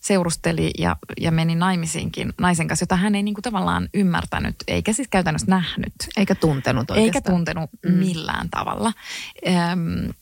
[0.00, 4.92] seurusteli ja, ja meni naimisiinkin naisen kanssa, jota hän ei niin kuin tavallaan ymmärtänyt, eikä
[4.92, 5.94] siis käytännössä nähnyt.
[6.16, 7.04] Eikä tuntenut oikeastaan.
[7.04, 7.92] Eikä tuntenut mm.
[7.92, 8.92] millään tavalla.
[9.46, 10.14] Öm,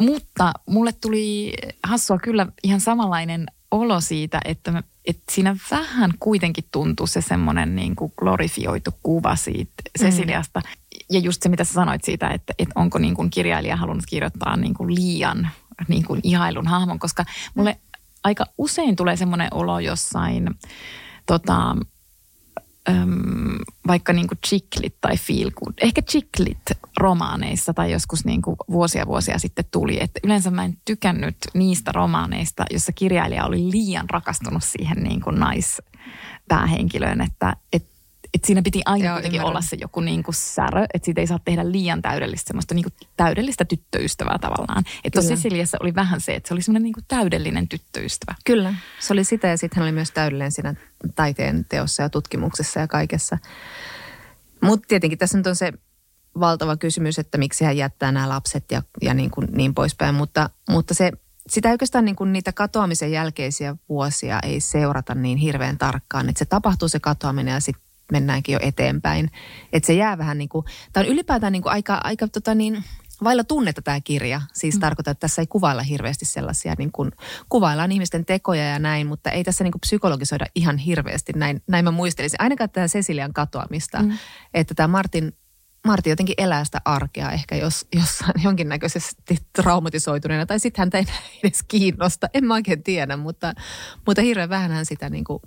[0.00, 7.06] mutta mulle tuli hassua kyllä ihan samanlainen olo siitä, että, että siinä vähän kuitenkin tuntuu
[7.06, 10.60] se semmoinen niin kuin glorifioitu kuva siitä Ceciliasta.
[10.60, 10.66] Mm.
[11.10, 14.56] Ja just se, mitä sä sanoit siitä, että, että onko niin kuin kirjailija halunnut kirjoittaa
[14.56, 15.48] niin kuin liian
[15.88, 17.80] niin kuin ihailun hahmon, koska mulle
[18.24, 20.50] aika usein tulee semmoinen olo jossain
[21.26, 21.76] tota,
[22.88, 25.74] äm, vaikka niin kuin chicklit tai feel good.
[25.80, 26.58] Ehkä chicklit
[26.98, 30.02] romaaneissa tai joskus niin kuin vuosia vuosia sitten tuli.
[30.02, 35.40] Että yleensä mä en tykännyt niistä romaaneista, jossa kirjailija oli liian rakastunut siihen niin kuin
[35.40, 37.95] naispäähenkilöön, että, että
[38.36, 39.44] että siinä piti aina Joo, ymmärrän.
[39.44, 42.82] olla se joku niin kuin särö, että siitä ei saa tehdä liian täydellistä, semmoista niin
[42.82, 44.84] kuin täydellistä tyttöystävää tavallaan.
[45.04, 48.34] Että Ceciliassa oli vähän se, että se oli semmoinen niin kuin täydellinen tyttöystävä.
[48.44, 50.74] Kyllä, se oli sitä ja sitten hän oli myös täydellinen siinä
[51.14, 53.38] taiteen teossa ja tutkimuksessa ja kaikessa.
[54.60, 55.72] Mutta tietenkin tässä nyt on se
[56.40, 60.50] valtava kysymys, että miksi hän jättää nämä lapset ja, ja niin, kuin niin poispäin, mutta,
[60.68, 61.12] mutta se
[61.48, 66.28] sitä oikeastaan niin kuin niitä katoamisen jälkeisiä vuosia ei seurata niin hirveän tarkkaan.
[66.28, 69.30] Että se tapahtuu se katoaminen ja sitten mennäänkin jo eteenpäin.
[69.72, 72.84] Että se jää vähän niin kuin, tämä on ylipäätään niin kuin aika, aika tota niin,
[73.24, 74.40] vailla tunnetta tämä kirja.
[74.52, 74.80] Siis mm.
[74.80, 77.12] tarkoittaa, että tässä ei kuvailla hirveästi sellaisia, niin kuin,
[77.48, 81.32] kuvaillaan ihmisten tekoja ja näin, mutta ei tässä niin kuin psykologisoida ihan hirveästi.
[81.36, 82.40] Näin, näin mä muistelisin.
[82.40, 84.18] Ainakaan tämä Cecilian katoamista, mm.
[84.54, 85.32] että tämä Martin
[85.86, 90.46] Martti jotenkin elää sitä arkea ehkä jos, jossain jonkinnäköisesti traumatisoituneena.
[90.46, 91.04] Tai sitten häntä ei
[91.44, 92.28] edes kiinnosta.
[92.34, 93.52] En mä oikein tiedä, mutta,
[94.06, 95.40] mutta hirveän vähän hän sitä niin kuin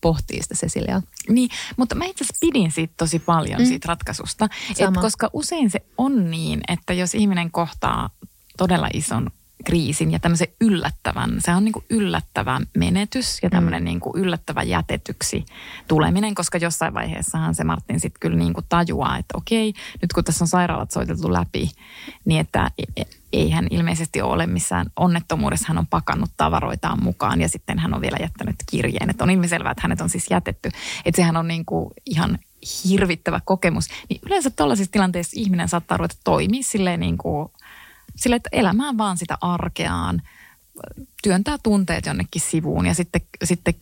[0.00, 1.02] pohtii sitä Ceciliaa.
[1.28, 3.66] Niin, mutta mä itse asiassa pidin siitä tosi paljon, mm.
[3.66, 4.48] siitä ratkaisusta.
[4.70, 8.10] Et koska usein se on niin, että jos ihminen kohtaa
[8.58, 9.30] todella ison
[9.64, 13.84] kriisin ja tämmöisen yllättävän, se on niin kuin yllättävä menetys ja tämmöinen mm.
[13.84, 15.44] niin kuin yllättävä jätetyksi
[15.88, 20.24] tuleminen, koska jossain vaiheessahan se Martin sitten kyllä niin kuin tajuaa, että okei, nyt kun
[20.24, 21.70] tässä on sairaalat soiteltu läpi,
[22.24, 27.40] niin että e, e, ei hän ilmeisesti ole missään onnettomuudessa, hän on pakannut tavaroitaan mukaan
[27.40, 30.70] ja sitten hän on vielä jättänyt kirjeen, että on ilmiselvää, että hänet on siis jätetty,
[31.04, 32.38] että sehän on niin kuin ihan
[32.88, 37.48] hirvittävä kokemus, niin yleensä tällaisissa tilanteissa ihminen saattaa ruveta toimia silleen niin kuin–
[38.16, 40.22] sille, että elämään vaan sitä arkeaan,
[41.22, 43.74] työntää tunteet jonnekin sivuun ja sitten, sitten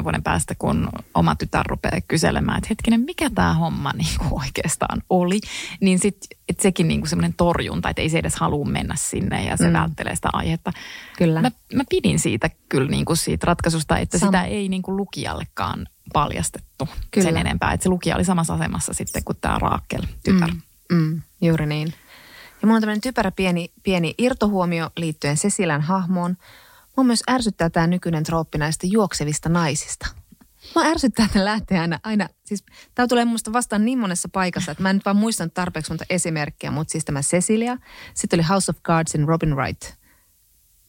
[0.00, 4.42] 10-20 vuoden päästä, kun oma tytär rupeaa kyselemään, että hetkinen, mikä tämä homma niin kuin
[4.42, 5.40] oikeastaan oli,
[5.80, 6.28] niin sitten
[6.60, 9.72] sekin niin kuin semmoinen torjunta, että ei se edes halua mennä sinne ja se mm.
[9.72, 10.72] välttelee sitä aihetta.
[11.18, 11.42] Kyllä.
[11.42, 14.28] Mä, mä pidin siitä kyllä niin kuin siitä ratkaisusta, että Sam.
[14.28, 17.24] sitä ei niin kuin lukijallekaan paljastettu kyllä.
[17.24, 17.72] sen enempää.
[17.72, 20.50] Että se lukija oli samassa asemassa sitten kuin tämä Raakel tytär.
[20.50, 20.62] Mm.
[20.92, 21.22] Mm.
[21.40, 21.94] Juuri niin.
[22.62, 26.36] Ja mulla on tämmöinen typerä pieni, pieni irtohuomio liittyen Cecilän hahmoon.
[26.96, 30.06] Mua myös ärsyttää tämä nykyinen trooppi näistä juoksevista naisista.
[30.74, 34.82] Mua ärsyttää, että lähtee aina, aina siis tämä tulee minusta vastaan niin monessa paikassa, että
[34.82, 37.76] mä en nyt vaan muistan tarpeeksi monta esimerkkiä, mutta siis tämä Cecilia,
[38.14, 39.92] sitten oli House of Cardsin Robin Wright–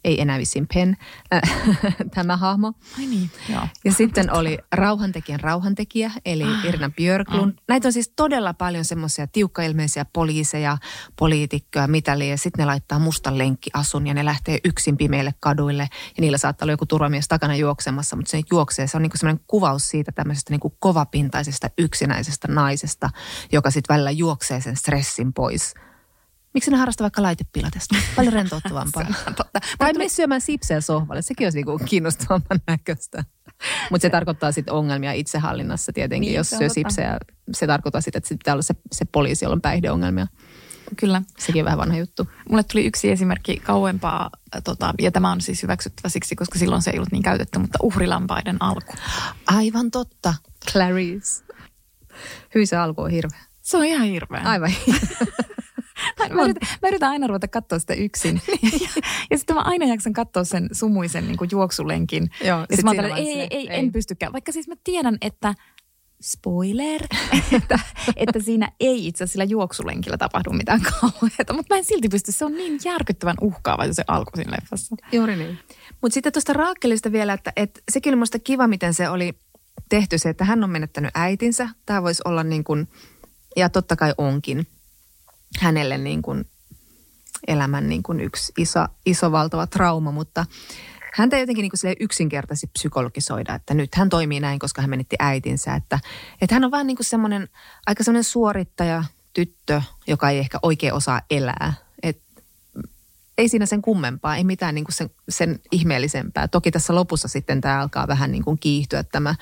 [0.04, 0.98] ei enää vissiin Pen,
[1.34, 1.42] äh,
[2.16, 2.74] tämä hahmo.
[2.98, 3.68] Ai niin, joo.
[3.86, 7.54] Ja sitten oli rauhantekijän rauhantekijä, eli ah, Irina Björklund.
[7.58, 7.64] Ah.
[7.68, 10.78] Näitä on siis todella paljon semmoisia tiukkailmeisiä poliiseja,
[11.16, 15.90] poliitikkoja, mitä Ja sitten ne laittaa mustan lenkkiasun ja ne lähtee yksin pimeille kaduille.
[16.18, 18.88] Ja niillä saattaa olla joku turvamies takana juoksemassa, mutta se juoksee.
[18.88, 23.10] Se on niin semmoinen kuvaus siitä tämmöisestä niin kovapintaisesta yksinäisestä naisesta,
[23.52, 25.74] joka sitten välillä juoksee sen stressin pois–
[26.54, 27.96] Miksi ne harrastaa vaikka laitepilatesta?
[28.16, 29.06] Paljon rentouttavampaa.
[29.78, 31.22] Tai mene syömään sipseä sohvalle.
[31.22, 33.24] Sekin olisi niinku kiinnostavamman näköistä.
[33.92, 36.28] Mutta se tarkoittaa sitten ongelmia itsehallinnassa tietenkin.
[36.28, 37.18] Niin, Jos syö sipseä,
[37.54, 40.28] se tarkoittaa sitten, että sit pitää olla se, se poliisi, jolla on päihdeongelmia.
[40.96, 41.22] Kyllä.
[41.40, 42.28] Sekin on vähän vanha juttu.
[42.50, 44.30] Mulle tuli yksi esimerkki kauempaa,
[44.64, 47.80] tota, ja tämä on siis hyväksyttävä siksi, koska silloin se ei ollut niin käytetty, mutta
[47.82, 48.94] uhrilampaiden alku.
[49.48, 50.34] Aivan totta.
[50.72, 51.44] Clarice.
[52.56, 53.40] Hyi se alku on hirveä.
[53.62, 54.42] Se on ihan hirveä.
[54.44, 54.72] Aivan
[56.20, 58.42] Mä, mä, yritän, mä yritän aina ruveta katsoa sitä yksin.
[58.82, 58.90] ja,
[59.32, 62.30] ja sitten mä aina jaksan katsoa sen sumuisen niin kuin juoksulenkin.
[62.44, 64.34] Joo, ja sit mä ajattelen, ei, ei, ei, en pystykään.
[64.34, 65.56] Vaikka siis mä tiedän, että
[66.22, 67.02] spoiler,
[67.58, 67.80] että,
[68.16, 71.54] että siinä ei itse asiassa sillä juoksulenkillä tapahdu mitään kauheata.
[71.54, 74.96] Mutta mä en silti pysty, se on niin järkyttävän uhkaava se alku siinä leffassa.
[75.12, 75.60] Juuri niin.
[76.02, 79.40] Mutta sitten tuosta Raakkelista vielä, että, että sekin oli musta kiva, miten se oli
[79.90, 81.70] tehty se, että hän on menettänyt äitinsä.
[81.86, 82.88] Tämä voisi olla niin kuin,
[83.56, 84.68] ja totta kai onkin
[85.58, 86.46] hänelle niin kuin
[87.48, 90.46] elämän niin kuin yksi iso, iso valtava trauma, mutta
[91.14, 95.76] häntä jotenkin niin kuin yksinkertaisesti psykologisoida, että nyt hän toimii näin, koska hän menetti äitinsä.
[95.76, 96.00] Että,
[96.42, 97.50] että hän on vähän niin kuin semmoinen,
[97.88, 101.74] aika semmoinen suorittaja tyttö, joka ei ehkä oikein osaa elää.
[102.04, 102.22] Et
[103.38, 106.48] ei siinä sen kummempaa, ei mitään niin kuin sen, sen ihmeellisempää.
[106.48, 109.36] Toki tässä lopussa sitten tämä alkaa vähän niin kuin kiihtyä tämä,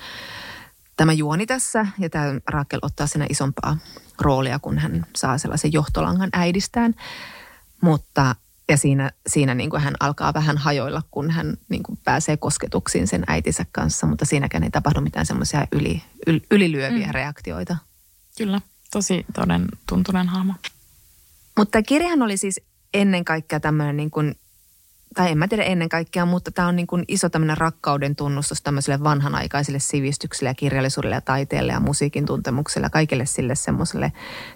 [0.98, 3.76] tämä juoni tässä ja tämä Raakel ottaa siinä isompaa
[4.20, 6.94] roolia, kun hän saa sellaisen johtolangan äidistään.
[7.80, 8.34] Mutta
[8.68, 13.06] ja siinä, siinä niin kuin hän alkaa vähän hajoilla, kun hän niin kuin pääsee kosketuksiin
[13.06, 17.12] sen äitinsä kanssa, mutta siinäkään ei tapahdu mitään semmoisia yli, yl, ylilyöviä mm.
[17.12, 17.76] reaktioita.
[18.38, 20.54] Kyllä, tosi toden tuntunen hahmo.
[21.56, 22.60] Mutta kirjahan oli siis
[22.94, 24.34] ennen kaikkea tämmöinen niin kuin
[25.18, 28.62] tai en mä tiedä ennen kaikkea, mutta tämä on niin kuin iso tämmöinen rakkauden tunnustus
[28.62, 34.12] tämmöiselle vanhanaikaiselle sivistykselle ja kirjallisuudelle ja taiteelle ja musiikin tuntemukselle ja kaikille sille semmoiselle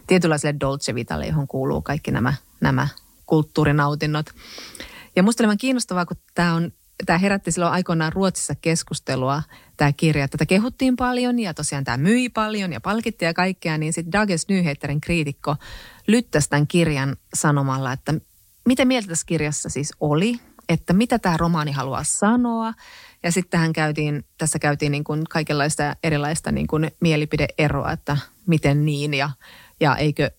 [0.07, 2.89] tietynlaiselle dolce vitalle, johon kuuluu kaikki nämä, nämä
[3.27, 4.27] kulttuurinautinnot.
[5.17, 6.73] Ja musta oli kiinnostavaa, kun tämä on
[7.07, 9.43] tämä herätti silloin aikoinaan Ruotsissa keskustelua,
[9.77, 10.29] tämä kirja.
[10.29, 14.49] Tätä kehuttiin paljon ja tosiaan tämä myi paljon ja palkittiin ja kaikkea, niin sitten Dagens
[14.49, 15.57] Nyheterin kriitikko
[16.07, 18.15] lyttäsi tämän kirjan sanomalla, että
[18.67, 22.73] mitä mieltä tässä kirjassa siis oli, että mitä tämä romaani haluaa sanoa.
[23.23, 29.15] Ja sittenhän käytiin, tässä käytiin niin kuin kaikenlaista erilaista niin kuin mielipideeroa, että miten niin
[29.15, 29.31] ja,
[29.81, 30.31] ja eikö,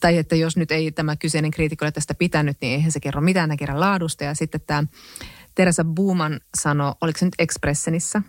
[0.00, 3.20] tai että jos nyt ei tämä kyseinen kriitikko ole tästä pitänyt, niin eihän se kerro
[3.20, 4.24] mitään tämän kirjan laadusta.
[4.24, 4.84] Ja sitten tämä
[5.54, 8.22] Teresa Buuman sanoi, oliko se nyt Expressenissa?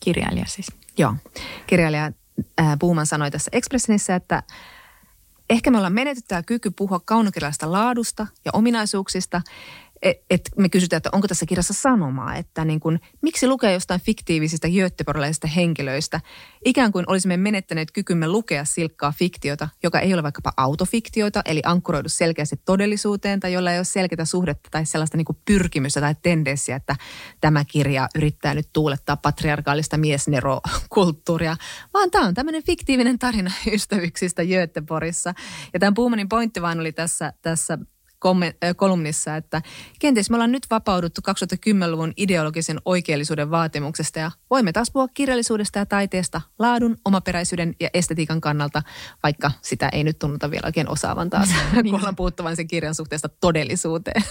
[0.00, 0.66] Kirjailija siis.
[0.98, 1.14] Joo,
[1.66, 2.12] kirjailija
[2.80, 4.42] Buuman sanoi tässä Expressenissa, että
[5.50, 9.42] Ehkä me ollaan menetetty tämä kyky puhua kaunokirjallisesta laadusta ja ominaisuuksista,
[10.02, 14.68] et me kysytään, että onko tässä kirjassa sanomaa, että niin kuin, miksi lukea jostain fiktiivisistä
[14.68, 16.20] göteborgalaisista henkilöistä,
[16.64, 22.08] ikään kuin olisimme menettäneet kykymme lukea silkkaa fiktiota, joka ei ole vaikkapa autofiktiota, eli ankkuroidu
[22.08, 26.96] selkeästi todellisuuteen, tai jolla ei ole selkeää suhdetta tai sellaista niin pyrkimystä tai tendenssiä, että
[27.40, 31.56] tämä kirja yrittää nyt tuulettaa patriarkaalista miesnerokulttuuria,
[31.94, 35.34] vaan tämä on tämmöinen fiktiivinen tarina ystävyksistä Göteborgissa.
[35.72, 37.78] Ja tämän Puumanin pointti vaan oli tässä, tässä
[38.76, 39.62] kolumnissa, että
[39.98, 45.86] kenties me ollaan nyt vapauduttu 2010-luvun ideologisen oikeellisuuden vaatimuksesta ja voimme taas puhua kirjallisuudesta ja
[45.86, 48.82] taiteesta laadun, omaperäisyyden ja estetiikan kannalta,
[49.22, 51.84] vaikka sitä ei nyt tunnuta vielä oikein osaavan taas, niin.
[51.84, 54.22] kun ollaan puuttuvan sen kirjan suhteesta todellisuuteen.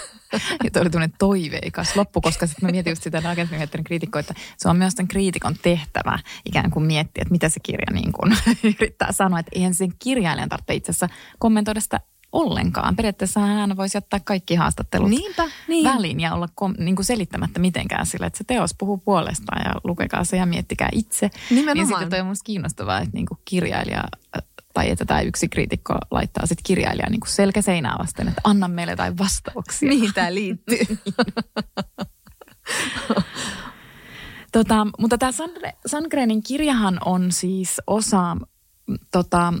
[0.64, 4.34] ja toi oli tämmöinen toiveikas loppu, koska sitten mä mietin just sitä rakentamisen kriitikkoa, että
[4.56, 8.36] se on myös tämän kriitikon tehtävä ikään kuin miettiä, että mitä se kirja niin kuin
[8.80, 12.00] yrittää sanoa, että eihän sen kirjailijan tarvitse itse asiassa kommentoida sitä
[12.32, 12.96] ollenkaan.
[12.96, 15.84] Periaatteessa hän voisi ottaa kaikki haastattelut Niinpä, niin.
[15.84, 19.80] väliin ja olla kom, niin kuin selittämättä mitenkään sille, että se teos puhuu puolestaan ja
[19.84, 21.30] lukekaa se ja miettikää itse.
[21.50, 21.76] Nimenomaan.
[21.76, 24.04] Niin sitten toi on musta kiinnostavaa, että niin kuin kirjailija
[24.74, 28.68] tai että tämä yksi kriitikko laittaa sitten kirjailija niin kuin selkä seinää vasten, että anna
[28.68, 29.88] meille jotain vastauksia.
[29.88, 30.78] Mihin tämä liittyy?
[34.52, 35.32] tota, mutta tämä
[35.86, 38.36] Sandgrenin kirjahan on siis osa
[39.12, 39.54] tota,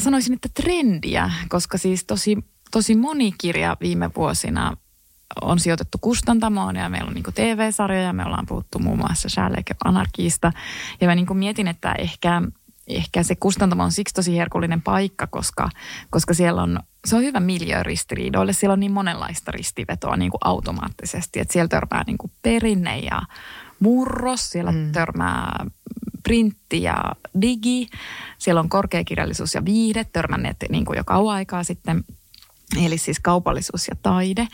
[0.00, 2.38] sanoisin, että trendiä, koska siis tosi,
[2.70, 4.76] tosi moni kirja viime vuosina
[5.42, 10.52] on sijoitettu kustantamoon ja meillä on niin TV-sarjoja, me ollaan puhuttu muun muassa Sherlock Anarkista.
[11.00, 12.42] Ja mä niin mietin, että ehkä,
[12.86, 15.70] ehkä se kustantamo on siksi tosi herkullinen paikka, koska,
[16.10, 18.52] koska siellä on, se on hyvä miljööristiriidoille.
[18.52, 23.22] Siellä on niin monenlaista ristivetoa niin kuin automaattisesti, että siellä törmää niin kuin perinne ja
[23.80, 24.92] murros, siellä mm.
[24.92, 25.66] törmää
[26.28, 27.12] printti ja
[27.42, 27.88] digi.
[28.38, 32.04] Siellä on korkeakirjallisuus ja viihde, törmänneet niin kuin jo kauan aikaa sitten.
[32.84, 34.48] Eli siis kaupallisuus ja taide.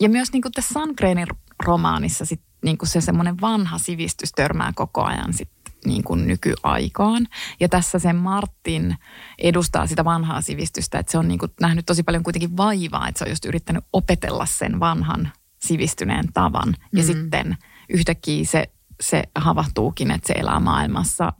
[0.00, 1.26] Ja myös niin kuin tässä Sandgrenin
[1.64, 5.50] romaanissa sit, niin kuin se semmoinen vanha sivistys törmää koko ajan sit
[5.84, 7.26] niin kuin nykyaikaan.
[7.60, 8.96] Ja tässä sen Martin
[9.38, 13.18] edustaa sitä vanhaa sivistystä, että se on niin kuin nähnyt tosi paljon kuitenkin vaivaa, että
[13.18, 16.74] se on just yrittänyt opetella sen vanhan sivistyneen tavan.
[16.92, 17.06] Ja mm.
[17.06, 17.56] sitten
[17.88, 21.32] yhtäkkiä se se havahtuukin, että se elää maailmassa,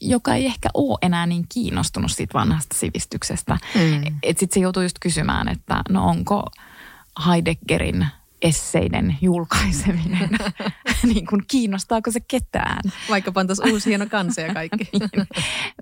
[0.00, 3.58] joka ei ehkä ole enää niin kiinnostunut siitä vanhasta sivistyksestä.
[3.74, 4.16] Mm.
[4.22, 6.42] Että sitten se joutuu just kysymään, että no onko
[7.26, 8.06] Heideggerin
[8.42, 10.30] esseiden julkaiseminen,
[11.14, 12.80] niin kuin kiinnostaako se ketään?
[13.10, 14.88] Vaikka pantaisiin uusi hieno kansi ja kaikki.
[14.92, 15.26] niin.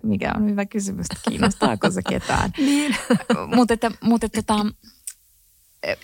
[0.02, 2.50] Mikä on hyvä kysymys, kiinnostaako se ketään?
[2.58, 2.96] niin.
[3.54, 4.66] Mutta että, mutta että, tota,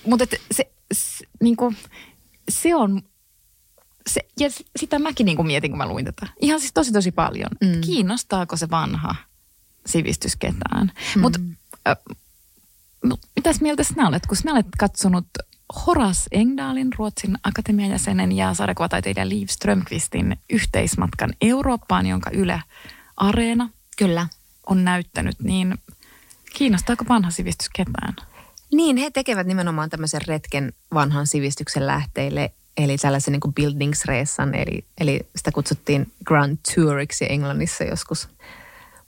[0.06, 1.76] mutta että se, se, niin kuin,
[2.48, 3.02] se on
[4.11, 6.27] se, ja sitä mäkin niin kuin mietin, kun mä luin tätä.
[6.40, 7.51] Ihan siis tosi tosi paljon.
[7.61, 7.81] Mm.
[7.81, 9.14] Kiinnostaako se vanha
[9.87, 10.93] sivistys ketään?
[11.17, 11.21] Mm.
[11.23, 11.40] Mutta
[11.88, 11.97] äh,
[13.37, 15.27] mitäs mieltä sinä olet, kun sinä olet katsonut
[15.87, 22.62] Horas Engdalin, Ruotsin akatemian jäsenen ja sarjakuvataiteilija Liv Strömqvistin yhteismatkan Eurooppaan, jonka Yle
[23.17, 24.29] Areena Kyllä.
[24.67, 25.79] on näyttänyt, niin
[26.55, 28.17] kiinnostaako vanha sivistys ketään?
[28.73, 33.54] Niin, he tekevät nimenomaan tämmöisen retken vanhan sivistyksen lähteille eli tällaisen niin kuin
[34.54, 38.28] eli, eli sitä kutsuttiin Grand Touriksi Englannissa joskus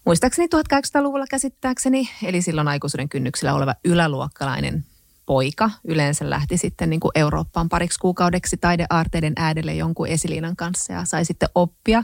[0.05, 4.85] muistaakseni 1800-luvulla käsittääkseni, eli silloin aikuisuuden kynnyksellä oleva yläluokkalainen
[5.27, 11.05] poika yleensä lähti sitten niin kuin Eurooppaan pariksi kuukaudeksi taideaarteiden äärelle jonkun esiliinan kanssa ja
[11.05, 12.03] sai sitten oppia.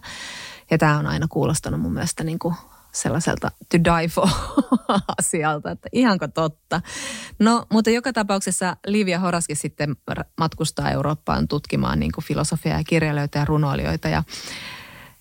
[0.70, 2.54] Ja tämä on aina kuulostanut mun mielestä niin kuin
[2.94, 4.28] sellaiselta to die for
[5.18, 6.80] asialta, että ihanko totta.
[7.38, 9.96] No, mutta joka tapauksessa Livia Horaskin sitten
[10.38, 14.08] matkustaa Eurooppaan tutkimaan niin kuin filosofiaa ja kirjailijoita ja runoilijoita.
[14.08, 14.22] Ja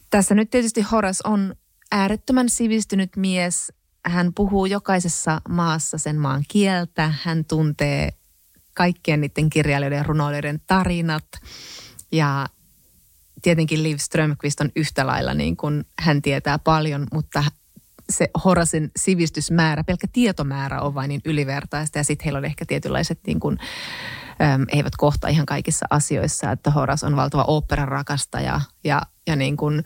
[0.10, 1.56] tässä nyt tietysti Horas on
[1.92, 3.74] äärettömän sivistynyt mies.
[4.06, 7.14] Hän puhuu jokaisessa maassa sen maan kieltä.
[7.24, 8.10] Hän tuntee
[8.74, 11.28] kaikkien niiden kirjailijoiden ja runoilijoiden tarinat.
[12.12, 12.48] Ja
[13.42, 17.44] tietenkin Liv Strömqvist on yhtä lailla niin kuin hän tietää paljon, mutta
[18.10, 23.20] se Horasin sivistysmäärä, pelkkä tietomäärä on vain niin ylivertaista ja sitten heillä on ehkä tietynlaiset
[23.28, 23.58] niin kuin,
[24.42, 29.58] äm, eivät kohta ihan kaikissa asioissa, että Horas on valtava oopperan rakastaja ja, ja niin
[29.58, 29.84] kuin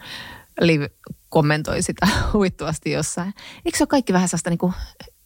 [0.60, 0.82] Liv
[1.30, 3.34] kommentoi sitä huittuvasti jossain.
[3.66, 4.74] Eikö se ole kaikki vähän sellaista niin kuin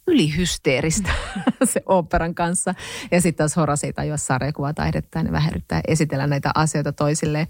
[0.06, 1.10] ylihysteeristä
[1.72, 2.74] se oopperan kanssa.
[3.10, 7.46] Ja sitten taas Horas ei tajua sarjakuvataidetta ja vähän yrittää esitellä näitä asioita toisilleen.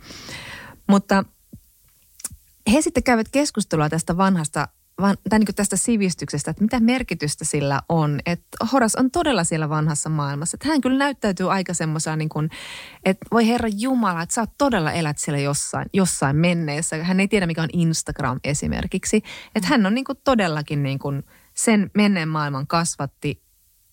[0.87, 1.25] Mutta
[2.73, 4.69] he sitten käyvät keskustelua tästä vanhasta
[5.01, 8.21] van, tai niin tästä sivistyksestä, että mitä merkitystä sillä on.
[8.27, 10.57] Että Horas on todella siellä vanhassa maailmassa.
[10.57, 12.51] Että hän kyllä näyttäytyy aika semmoisena, niin kuin,
[13.05, 17.05] että voi Herra Jumala, että sä oot todella elät siellä jossain, jossain menneessä.
[17.05, 19.23] Hän ei tiedä, mikä on Instagram esimerkiksi.
[19.55, 21.23] Että hän on niin kuin todellakin niin kuin
[21.55, 23.43] sen menneen maailman kasvatti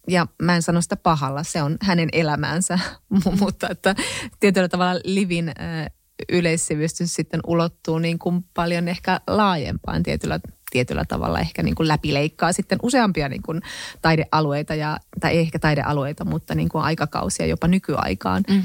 [0.07, 2.79] ja mä en sano sitä pahalla, se on hänen elämäänsä,
[3.39, 3.95] mutta että
[4.39, 5.51] tietyllä tavalla Livin
[6.29, 10.39] yleissivistys sitten ulottuu niin kuin paljon ehkä laajempaan tietyllä,
[10.77, 13.61] tietyllä tavalla, ehkä niin kuin läpileikkaa sitten useampia niin kuin
[14.01, 18.43] taidealueita, ja, tai ei ehkä taidealueita, mutta niin kuin aikakausia jopa nykyaikaan.
[18.49, 18.63] Mm.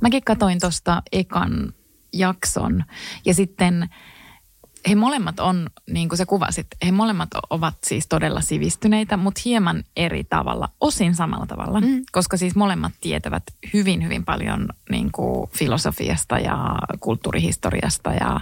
[0.00, 1.72] Mäkin katoin tuosta ekan
[2.12, 2.84] jakson
[3.24, 3.88] ja sitten
[4.88, 9.84] he molemmat on, niin kuin sä kuvasit, he molemmat ovat siis todella sivistyneitä, mutta hieman
[9.96, 12.02] eri tavalla, osin samalla tavalla, mm.
[12.12, 18.40] koska siis molemmat tietävät hyvin, hyvin paljon niin kuin filosofiasta ja kulttuurihistoriasta ja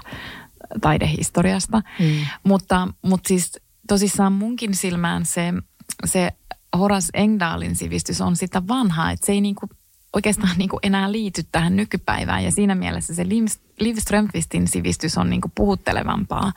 [0.80, 1.82] taidehistoriasta.
[1.98, 2.06] Mm.
[2.42, 5.52] Mutta, mutta siis tosissaan munkin silmään se,
[6.04, 6.32] se
[6.78, 9.70] Horace Engdahlin sivistys on sitä vanhaa, että se ei niin kuin
[10.12, 12.44] oikeastaan niin kuin enää liity tähän nykypäivään.
[12.44, 13.28] Ja siinä mielessä se
[13.80, 16.52] Liv, Strömqvistin sivistys on niin kuin puhuttelevampaa,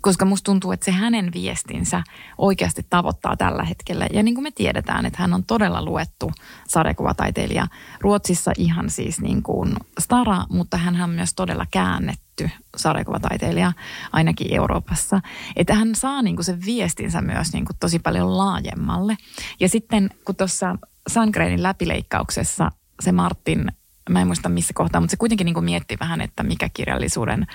[0.00, 2.02] koska musta tuntuu, että se hänen viestinsä
[2.38, 4.06] oikeasti tavoittaa tällä hetkellä.
[4.12, 6.32] Ja niin kuin me tiedetään, että hän on todella luettu
[6.68, 7.66] sarjakuvataiteilija.
[8.00, 12.27] Ruotsissa ihan siis niin kuin stara, mutta hän on myös todella käännetty
[12.76, 13.72] sarjakuvataiteilija,
[14.12, 15.20] ainakin Euroopassa.
[15.56, 19.16] Että hän saa niin kuin sen viestinsä myös niin kuin tosi paljon laajemmalle.
[19.60, 23.72] Ja sitten kun tuossa Sandgrenin läpileikkauksessa se Martin,
[24.10, 27.46] mä en muista missä kohtaa, mutta se kuitenkin niin kuin mietti vähän, että mikä kirjallisuuden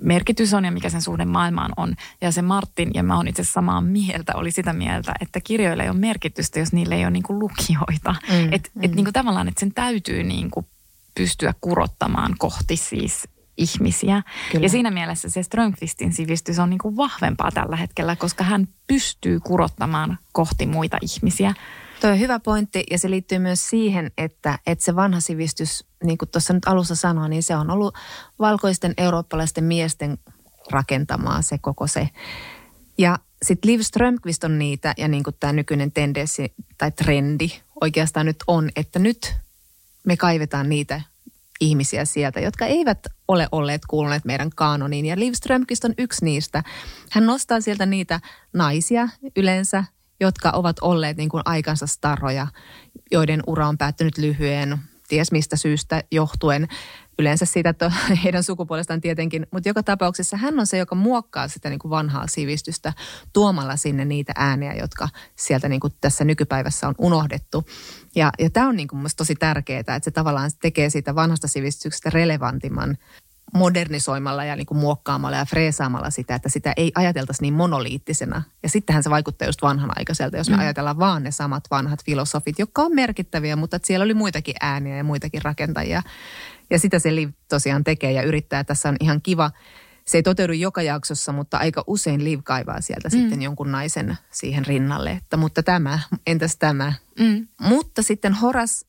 [0.00, 1.94] merkitys on ja mikä sen suhde maailmaan on.
[2.20, 5.88] Ja se Martin, ja mä oon itse samaa mieltä, oli sitä mieltä, että kirjoilla ei
[5.88, 8.14] ole merkitystä, jos niille ei ole niin kuin lukijoita.
[8.28, 8.84] Mm, että mm.
[8.84, 10.66] et niin kuin tavallaan, että sen täytyy niin kuin
[11.14, 14.22] pystyä kurottamaan kohti siis ihmisiä.
[14.52, 14.64] Kyllä.
[14.64, 19.40] Ja siinä mielessä se Strömqvistin sivistys on niin kuin vahvempaa tällä hetkellä, koska hän pystyy
[19.40, 21.54] kurottamaan kohti muita ihmisiä.
[22.00, 26.18] Tuo on hyvä pointti ja se liittyy myös siihen, että, että se vanha sivistys, niin
[26.18, 27.94] kuin tuossa nyt alussa sanoin, niin se on ollut
[28.38, 30.18] valkoisten eurooppalaisten miesten
[30.70, 32.08] rakentamaa se koko se.
[32.98, 37.48] Ja sitten Liv Strömqvist on niitä ja niin kuin tämä nykyinen tendenssi tai trendi
[37.80, 39.34] oikeastaan nyt on, että nyt
[40.06, 41.00] me kaivetaan niitä
[41.62, 42.98] ihmisiä sieltä, jotka eivät
[43.28, 45.06] ole olleet kuuluneet meidän kanoniin.
[45.06, 46.62] Ja Liv Strömqvist on yksi niistä.
[47.10, 48.20] Hän nostaa sieltä niitä
[48.52, 49.84] naisia yleensä,
[50.20, 52.46] jotka ovat olleet niin kuin aikansa staroja,
[53.10, 56.68] joiden ura on päättynyt lyhyen, ties mistä syystä johtuen.
[57.22, 57.92] Yleensä siitä, että
[58.24, 62.26] heidän sukupuolestaan tietenkin, mutta joka tapauksessa hän on se, joka muokkaa sitä niin kuin vanhaa
[62.26, 62.92] sivistystä
[63.32, 67.64] tuomalla sinne niitä ääniä, jotka sieltä niin kuin tässä nykypäivässä on unohdettu.
[68.14, 72.10] Ja, ja tämä on niin kuin tosi tärkeää, että se tavallaan tekee siitä vanhasta sivistyksestä
[72.10, 72.96] relevantimman
[73.54, 78.42] modernisoimalla ja niin kuin muokkaamalla ja freesaamalla sitä, että sitä ei ajateltaisi niin monoliittisena.
[78.62, 80.62] Ja sittenhän se vaikuttaa just vanhanaikaiselta, jos me mm.
[80.62, 84.96] ajatellaan vaan ne samat vanhat filosofit, jotka on merkittäviä, mutta että siellä oli muitakin ääniä
[84.96, 86.02] ja muitakin rakentajia.
[86.70, 88.64] Ja sitä se Liv tosiaan tekee ja yrittää.
[88.64, 89.50] Tässä on ihan kiva.
[90.04, 93.10] Se ei toteudu joka jaksossa, mutta aika usein Liv kaivaa sieltä mm.
[93.10, 95.10] sitten jonkun naisen siihen rinnalle.
[95.10, 96.92] Että, mutta tämä, entäs tämä?
[97.18, 97.46] Mm.
[97.60, 98.86] Mutta sitten Horas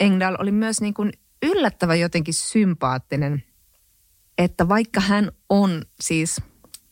[0.00, 3.42] Engdahl oli myös niin kuin yllättävä jotenkin sympaattinen–
[4.38, 6.40] että vaikka hän on siis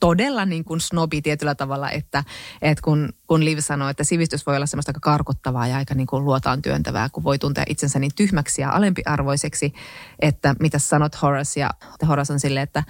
[0.01, 2.25] todella niin kuin snobi tietyllä tavalla, että,
[2.63, 6.07] että kun, kun Liv sanoi, että sivistys voi olla semmoista aika karkottavaa ja aika niin
[6.07, 9.75] kuin luotaan työntävää, kun voi tuntea itsensä niin tyhmäksi ja alempiarvoiseksi,
[10.19, 11.71] että mitä sanot Horace ja
[12.09, 12.85] Horace on silleen, että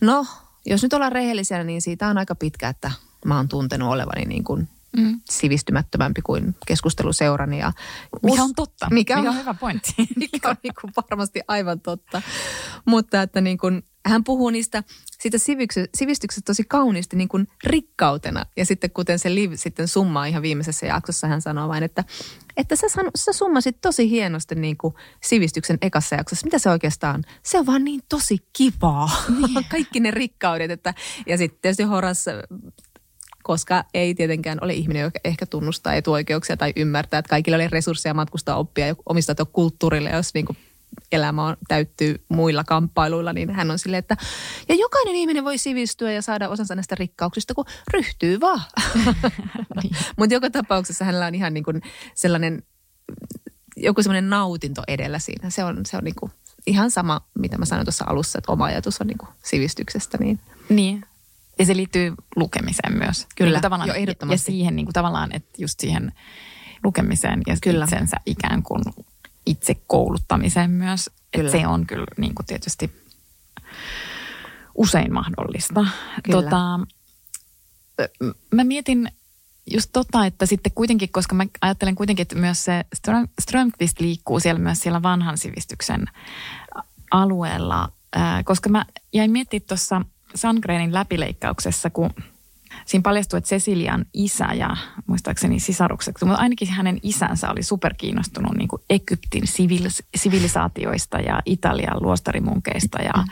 [0.00, 0.26] no,
[0.66, 2.90] jos nyt ollaan rehellisiä, niin siitä on aika pitkä, että
[3.24, 5.20] mä oon tuntenut olevani niin kuin mm.
[5.30, 7.58] sivistymättömämpi kuin keskusteluseurani.
[7.58, 7.72] Ja
[8.22, 9.94] mikä on totta, mikä on, mikä on hyvä pointti.
[10.32, 12.22] mikä on niin kuin varmasti aivan totta.
[12.84, 14.82] Mutta että niin kuin, hän puhuu niistä
[15.18, 15.38] siitä
[15.96, 18.46] sivistyksestä tosi kauniisti niin kuin rikkautena.
[18.56, 22.04] Ja sitten kuten se Liv sitten summaa ihan viimeisessä jaksossa, hän sanoo vain, että,
[22.56, 26.46] että sä, san, sä summasit tosi hienosti niin kuin sivistyksen ekassa jaksossa.
[26.46, 29.10] Mitä se oikeastaan Se on vaan niin tosi kivaa.
[29.28, 29.64] Niin.
[29.70, 30.70] Kaikki ne rikkaudet.
[30.70, 30.94] Että,
[31.26, 32.24] ja sitten tietysti Horas
[33.42, 38.14] koska ei tietenkään ole ihminen, joka ehkä tunnustaa etuoikeuksia tai ymmärtää, että kaikilla oli resursseja
[38.14, 40.56] matkustaa oppia ja omistautua kulttuurille, jos niin kuin
[41.12, 44.16] elämä on, täyttyy muilla kamppailuilla, niin hän on silleen, että
[44.68, 48.62] ja jokainen ihminen voi sivistyä ja saada osansa näistä rikkauksista, kun ryhtyy vaan.
[49.82, 49.96] niin.
[50.16, 51.82] Mutta joka tapauksessa hänellä on ihan niin kuin
[52.14, 52.62] sellainen,
[53.76, 55.50] joku sellainen nautinto edellä siinä.
[55.50, 56.32] Se on, se on niin kuin
[56.66, 60.18] ihan sama, mitä mä sanoin tuossa alussa, että oma ajatus on niin kuin sivistyksestä.
[60.18, 60.40] Niin.
[60.68, 61.04] niin.
[61.58, 63.26] Ja se liittyy lukemiseen myös.
[63.36, 64.52] Kyllä, niin tavallaan, jo ehdottomasti.
[64.52, 66.12] Ja siihen niin kuin tavallaan, että just siihen
[66.84, 67.84] lukemiseen ja kyllä.
[67.84, 68.82] itsensä ikään kuin
[69.48, 71.10] itse kouluttamiseen myös.
[71.32, 72.90] Että se on kyllä niin kuin tietysti
[74.74, 75.86] usein mahdollista.
[76.22, 76.42] Kyllä.
[76.42, 76.80] Tota,
[78.50, 79.08] mä mietin
[79.70, 82.84] just tota, että sitten kuitenkin, koska mä ajattelen kuitenkin, että myös se
[83.40, 86.04] Strömqvist liikkuu siellä myös siellä vanhan sivistyksen
[87.10, 87.92] alueella,
[88.44, 90.02] koska mä jäin miettimään tuossa
[90.34, 92.10] Sandgrenin läpileikkauksessa, kun
[92.88, 98.68] siinä paljastui, että Cecilian isä ja muistaakseni sisarukseksi, mutta ainakin hänen isänsä oli superkiinnostunut niin
[98.68, 103.24] kuin Egyptin sivilis- sivilisaatioista ja Italian luostarimunkeista ja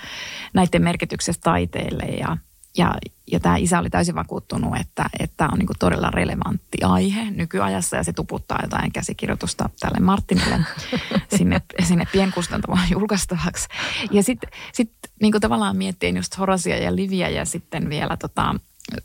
[0.55, 2.37] näiden merkityksestä taiteille ja
[2.79, 2.95] ja,
[3.33, 5.05] ja tämä isä oli täysin vakuuttunut, että
[5.37, 10.61] tämä on niinku todella relevantti aihe nykyajassa ja se tuputtaa jotain käsikirjoitusta tälle Martinille
[11.37, 13.69] sinne, sinne pienkustantamaan julkaistavaksi.
[14.11, 18.55] Ja sitten sit, niinku tavallaan miettii just Horasia ja Liviä ja sitten vielä tota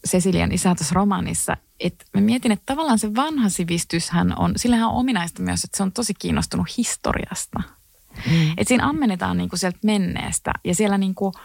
[0.08, 4.96] Cecilian isä tuossa romaanissa, että mä mietin, että tavallaan se vanha sivistyshän on, sillähän on
[4.96, 7.60] ominaista myös, että se on tosi kiinnostunut historiasta.
[8.32, 8.52] Mm.
[8.52, 11.32] Että siinä ammennetaan niinku sieltä menneestä ja siellä niinku–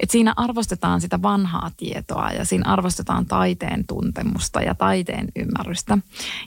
[0.00, 5.98] et siinä arvostetaan sitä vanhaa tietoa ja siinä arvostetaan taiteen tuntemusta ja taiteen ymmärrystä.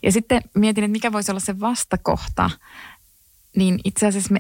[0.04, 2.50] Ja sitten mietin, että mikä voisi olla se vastakohta,
[3.56, 4.40] niin itse asiassa me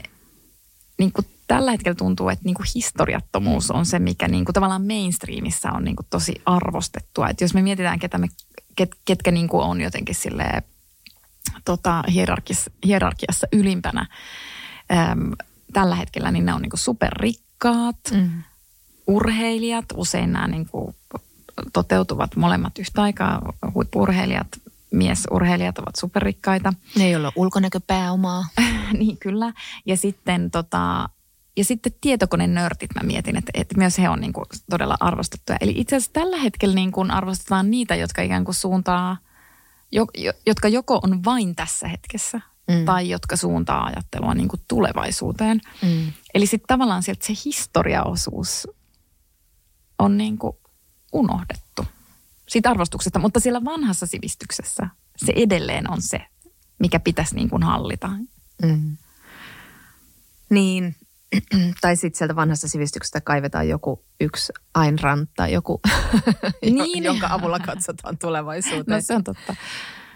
[0.97, 4.87] niin kuin tällä hetkellä tuntuu, että niin kuin historiattomuus on se, mikä niin kuin tavallaan
[4.87, 7.29] mainstreamissa on niin kuin tosi arvostettua.
[7.29, 8.27] Että jos me mietitään, ketä me,
[8.75, 10.63] ket, ketkä niin kuin on jotenkin silleen,
[11.65, 14.05] tota, hierarkis, hierarkiassa ylimpänä
[14.91, 15.31] äm,
[15.73, 18.43] tällä hetkellä, niin ne on niin kuin superrikkaat, mm
[19.07, 20.95] urheilijat, usein nämä niin kuin
[21.73, 23.53] toteutuvat molemmat yhtä aikaa.
[23.73, 24.47] Huippurheilijat,
[24.93, 26.73] miesurheilijat ovat superrikkaita.
[26.95, 28.45] Ne ei ole ulkonäköpääomaa.
[28.99, 29.53] niin kyllä.
[29.85, 31.09] Ja sitten, tota,
[31.57, 35.57] ja sitten tietokonenörtit mä mietin, että, että myös he on niin kuin todella arvostettuja.
[35.61, 39.17] Eli itse asiassa tällä hetkellä niin kuin arvostetaan niitä, jotka ikään kuin suuntaa,
[39.91, 40.05] jo,
[40.45, 42.85] jotka joko on vain tässä hetkessä mm.
[42.85, 45.61] tai jotka suuntaa ajattelua niin kuin tulevaisuuteen.
[45.81, 46.11] Mm.
[46.33, 48.67] Eli sitten tavallaan sieltä se historiaosuus
[49.99, 50.57] on niin kuin
[51.13, 51.85] unohdettu
[52.53, 53.19] siitä arvostuksesta.
[53.19, 54.87] Mutta siellä vanhassa sivistyksessä
[55.17, 56.21] se edelleen on se,
[56.79, 58.09] mikä pitäisi niin kuin hallita.
[58.63, 58.97] Mm.
[60.49, 60.95] Niin,
[61.81, 65.81] tai sitten sieltä vanhassa sivistyksestä kaivetaan joku yksi Ayn Rand tai joku,
[66.61, 67.03] niin.
[67.03, 68.97] jonka avulla katsotaan tulevaisuuteen.
[68.97, 69.55] No se on totta.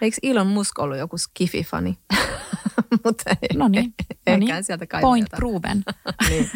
[0.00, 1.98] Eikö Elon Musk ollut joku skifi-fani?
[3.04, 3.24] Mutta
[3.56, 3.94] no niin,
[4.26, 4.64] no niin.
[4.64, 5.84] sieltä Point proven.
[6.28, 6.50] niin.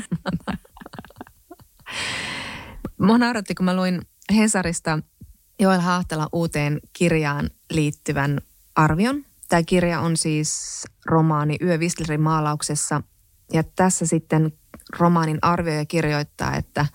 [3.00, 4.00] Mua nauratti, kun mä luin
[4.36, 4.98] Hesarista
[5.62, 8.40] Joel Haahtela uuteen kirjaan liittyvän
[8.74, 9.24] arvion.
[9.48, 13.02] Tämä kirja on siis romaani Yö Whistlerin maalauksessa.
[13.52, 14.52] Ja tässä sitten
[14.98, 16.86] romaanin arvioija kirjoittaa, että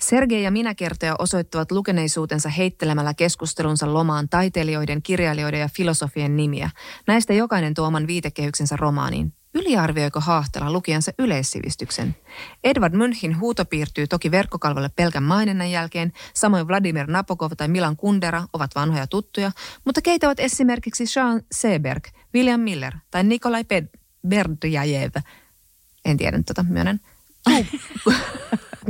[0.00, 6.70] Sergei ja minä kertoja osoittavat lukeneisuutensa heittelemällä keskustelunsa lomaan taiteilijoiden, kirjailijoiden ja filosofien nimiä.
[7.06, 9.32] Näistä jokainen tuoman viitekehyksensä romaaniin.
[9.56, 12.16] Yliarvioiko Haahtela lukijansa yleissivistyksen?
[12.64, 18.44] Edward Münchin huuto piirtyy toki verkkokalvolle pelkän maininnan jälkeen, samoin Vladimir Napokov tai Milan Kundera
[18.52, 19.52] ovat vanhoja tuttuja,
[19.84, 22.04] mutta keitä ovat esimerkiksi Jean Seberg,
[22.34, 25.12] William Miller tai Nikolai Ped- Berdjajev?
[26.04, 27.00] En tiedä tota, myönnän.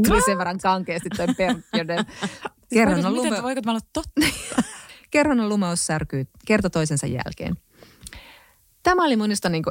[0.07, 2.05] Tuli sen verran kankeasti toi Berdjajev.
[2.75, 3.43] Kerronnan lume...
[3.43, 4.21] Voiko tämä olla totta?
[5.11, 7.57] Kerronnan lumaus särkyy kerta toisensa jälkeen.
[8.83, 9.62] Tämä oli monista niin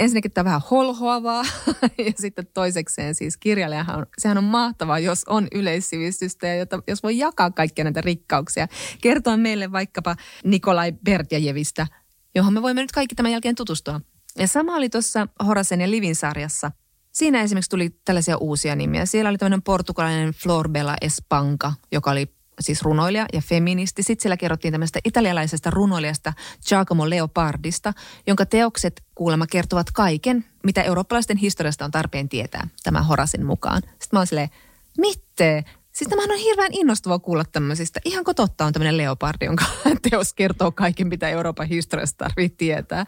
[0.00, 1.44] ensinnäkin tämä vähän holhoavaa
[2.06, 7.18] ja sitten toisekseen siis kirjailijahan, sehän on mahtavaa, jos on yleissivistystä ja jota, jos voi
[7.18, 8.68] jakaa kaikkia näitä rikkauksia.
[9.00, 11.86] Kertoa meille vaikkapa Nikolai Bertjajevistä,
[12.34, 14.00] johon me voimme nyt kaikki tämän jälkeen tutustua.
[14.38, 16.70] Ja sama oli tuossa Horasen ja Livin sarjassa.
[17.12, 19.06] Siinä esimerkiksi tuli tällaisia uusia nimiä.
[19.06, 24.02] Siellä oli tämmöinen portugalainen Florbella Espanca, joka oli siis runoilija ja feministi.
[24.02, 26.32] Sitten siellä kerrottiin tämmöistä italialaisesta runoilijasta
[26.68, 27.92] Giacomo Leopardista,
[28.26, 33.82] jonka teokset kuulemma kertovat kaiken, mitä eurooppalaisten historiasta on tarpeen tietää, tämä Horasin mukaan.
[33.82, 34.50] Sitten mä oon silleen,
[34.98, 35.64] mitte?
[35.92, 38.00] Siis tämähän on hirveän innostava kuulla tämmöisistä.
[38.04, 39.64] Ihan totta on tämmöinen Leopardi, jonka
[40.10, 43.06] teos kertoo kaiken, mitä Euroopan historiasta tarvitsee tietää.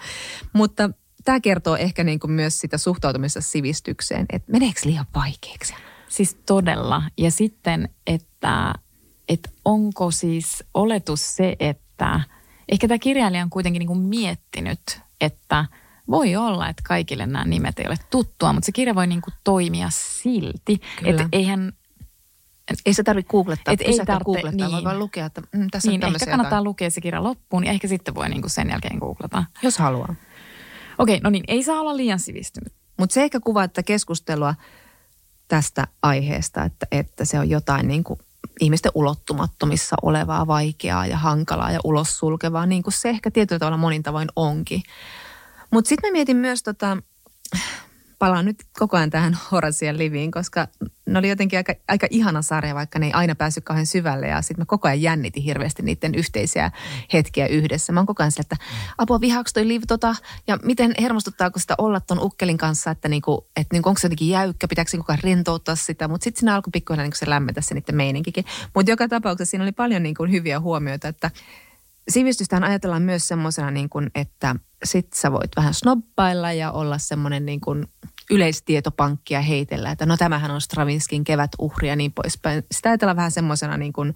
[0.52, 0.90] Mutta
[1.24, 5.74] tämä kertoo ehkä niin kuin myös sitä suhtautumista sivistykseen, että meneekö liian vaikeaksi?
[6.08, 7.02] Siis todella.
[7.18, 8.74] Ja sitten, että
[9.28, 12.20] että onko siis oletus se, että
[12.68, 15.64] ehkä tämä kirjailija on kuitenkin niin kuin miettinyt, että
[16.10, 19.34] voi olla, että kaikille nämä nimet ei ole tuttua, mutta se kirja voi niin kuin
[19.44, 20.80] toimia silti.
[21.04, 21.72] Että eihän
[22.86, 24.84] ei se tarvitse googlettaa, et ei tarvitse, googlettaa, niin.
[24.84, 26.64] voi lukea, että mm, tässä niin, on ehkä kannattaa jotain.
[26.64, 29.44] lukea se kirja loppuun ja ehkä sitten voi niin kuin sen jälkeen googlata.
[29.62, 30.14] Jos haluaa.
[30.98, 32.72] Okei, no niin, ei saa olla liian sivistynyt.
[32.98, 34.54] Mutta se ehkä kuvaa että keskustelua
[35.48, 38.18] tästä aiheesta, että, että se on jotain niin kuin
[38.60, 43.76] ihmisten ulottumattomissa olevaa, vaikeaa ja hankalaa ja ulos sulkevaa, niin kuin se ehkä tietyllä tavalla
[43.76, 44.82] monin tavoin onkin.
[45.70, 46.96] Mutta sitten mä mietin myös tota,
[48.22, 50.68] palaan nyt koko ajan tähän Horasian liviin, koska
[51.06, 54.28] ne oli jotenkin aika, aika ihana sarja, vaikka ne ei aina päässyt kauhean syvälle.
[54.28, 56.70] Ja sitten mä koko ajan jännitin hirveästi niiden yhteisiä
[57.12, 57.92] hetkiä yhdessä.
[57.92, 58.56] Mä oon koko ajan sillä, että
[58.98, 60.14] apua vihaako toi Liv tota,
[60.46, 64.28] ja miten hermostuttaako sitä olla ton ukkelin kanssa, että, niinku, että niinku, onko se jotenkin
[64.28, 66.08] jäykkä, pitääkö koko ajan rentouttaa sitä.
[66.08, 68.44] Mutta sitten siinä alkoi pikkuhiljaa niinku se lämmetä se niiden meininkikin.
[68.74, 71.30] Mutta joka tapauksessa siinä oli paljon niinku hyviä huomioita, että
[72.08, 77.60] sivistystähän ajatellaan myös semmoisena, niin että sit sä voit vähän snobbailla ja olla semmoinen niin
[77.60, 77.86] kuin
[78.32, 82.62] yleistietopankki ja heitellä, että no tämähän on Stravinskin kevätuhri ja niin poispäin.
[82.70, 84.14] Sitä ajatellaan vähän semmoisena niin kuin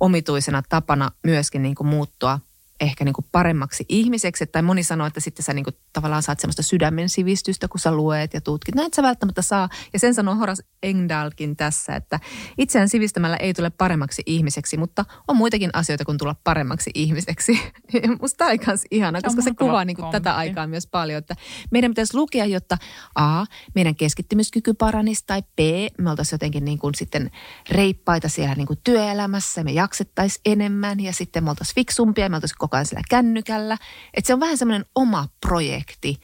[0.00, 2.40] omituisena tapana myöskin niin kuin muuttua–
[2.80, 4.46] ehkä niin kuin paremmaksi ihmiseksi.
[4.46, 7.92] Tai moni sanoo, että sitten sä niin kuin tavallaan saat semmoista sydämen sivistystä, kun sä
[7.92, 8.74] luet ja tutkit.
[8.74, 9.68] Näin no sä välttämättä saa.
[9.92, 12.20] Ja sen sanoo Horace Engdahlkin tässä, että
[12.58, 17.60] itseään sivistämällä ei tule paremmaksi ihmiseksi, mutta on muitakin asioita kuin tulla paremmaksi ihmiseksi.
[18.22, 21.34] Musta on myös ihana, koska se kuvaa niin kuin tätä aikaa myös paljon, että
[21.70, 22.78] meidän pitäisi lukea, jotta
[23.14, 23.44] A,
[23.74, 25.58] meidän keskittymiskyky paranisi, tai B,
[25.98, 27.30] me oltaisiin jotenkin niin kuin sitten
[27.70, 32.58] reippaita siellä niin kuin työelämässä, me jaksettaisiin enemmän ja sitten me oltaisiin fiksumpia, me oltaisiin
[32.64, 33.78] koko ajan sillä kännykällä.
[34.14, 36.20] Että se on vähän semmoinen oma projekti.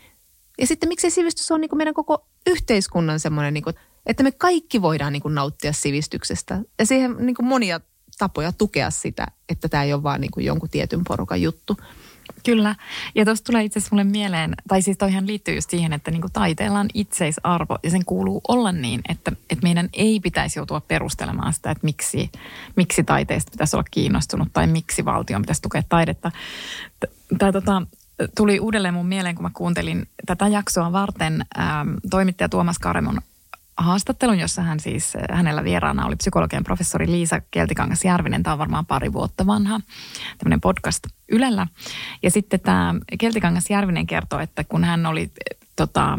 [0.58, 3.76] Ja sitten miksi sivistys on niin kuin meidän koko yhteiskunnan semmoinen, niin kuin,
[4.06, 6.60] että me kaikki voidaan niin kuin nauttia sivistyksestä.
[6.78, 7.80] Ja siihen niin kuin monia
[8.18, 11.76] tapoja tukea sitä, että tämä ei ole vaan niin kuin jonkun tietyn porukan juttu.
[12.44, 12.74] Kyllä.
[13.14, 16.28] Ja tuosta tulee itse asiassa mulle mieleen, tai siis toihan liittyy just siihen, että niinku
[16.32, 21.52] taiteella on itseisarvo ja sen kuuluu olla niin, että, että meidän ei pitäisi joutua perustelemaan
[21.52, 22.30] sitä, että miksi,
[22.76, 26.30] miksi taiteesta pitäisi olla kiinnostunut tai miksi valtion pitäisi tukea taidetta.
[27.38, 27.82] Tämä tota,
[28.36, 31.44] tuli uudelleen mun mieleen, kun mä kuuntelin tätä jaksoa varten.
[31.58, 33.20] Ähm, toimittaja Tuomas Karemon
[33.82, 38.42] haastattelun, jossa hän siis, hänellä vieraana oli psykologian professori Liisa Keltikangas-Järvinen.
[38.42, 39.80] Tämä on varmaan pari vuotta vanha,
[40.38, 41.66] tämmöinen podcast Ylellä.
[42.22, 45.30] Ja sitten tämä Keltikangas-Järvinen kertoo, että kun hän oli
[45.76, 46.18] tota,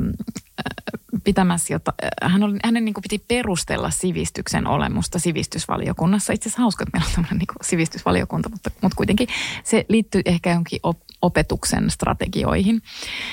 [1.23, 6.33] pitämässä jota, hän oli, hänen niin piti perustella sivistyksen olemusta sivistysvaliokunnassa.
[6.33, 9.27] Itse asiassa hauska, että meillä on tämmöinen niin sivistysvaliokunta, mutta, mutta kuitenkin
[9.63, 12.81] se liittyy ehkä johonkin op, opetuksen strategioihin.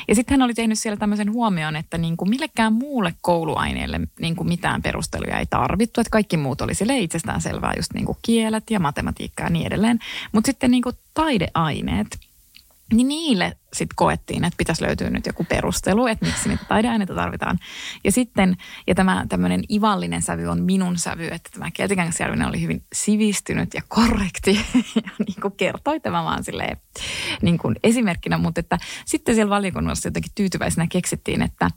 [0.09, 4.37] Ja sitten hän oli tehnyt siellä tämmöisen huomion, että niin kuin millekään muulle kouluaineelle niin
[4.37, 6.01] kuin mitään perusteluja ei tarvittu.
[6.01, 9.67] Että kaikki muut oli sille itsestään selvää, just niin kuin kielet ja matematiikka ja niin
[9.67, 9.99] edelleen.
[10.33, 12.07] Mutta sitten niin kuin taideaineet–
[12.93, 17.59] niin niille sitten koettiin, että pitäisi löytyä nyt joku perustelu, että miksi niitä taideaineita tarvitaan.
[18.05, 22.85] Ja sitten, ja tämä tämmöinen ivallinen sävy on minun sävy, että tämä Keltikangasjärvinen oli hyvin
[22.93, 24.55] sivistynyt ja korrekti
[25.05, 26.77] ja niin kuin kertoi tämä vaan silleen
[27.43, 31.71] niin kuin esimerkkinä, mutta että sitten siellä valiokunnassa jotenkin tyytyväisenä keksittiin, että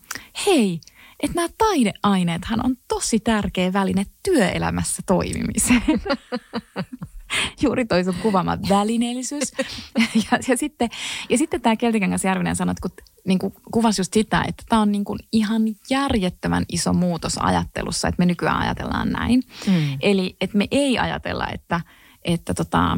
[0.46, 0.80] hei,
[1.20, 5.82] että nämä taideaineethan on tosi tärkeä väline työelämässä toimimiseen.
[7.62, 9.54] juuri toi sun kuvaama välineellisyys.
[10.32, 10.90] ja, ja, sitten,
[11.30, 14.82] ja sitten tämä Keltikangas Järvinen sanoi, että kun niin kuin kuvasi just sitä, että tämä
[14.82, 19.44] on niin kuin ihan järjettömän iso muutos ajattelussa, että me nykyään ajatellaan näin.
[19.68, 19.98] Mm.
[20.02, 21.82] Eli että me ei ajatella, että,
[22.26, 22.98] että tota,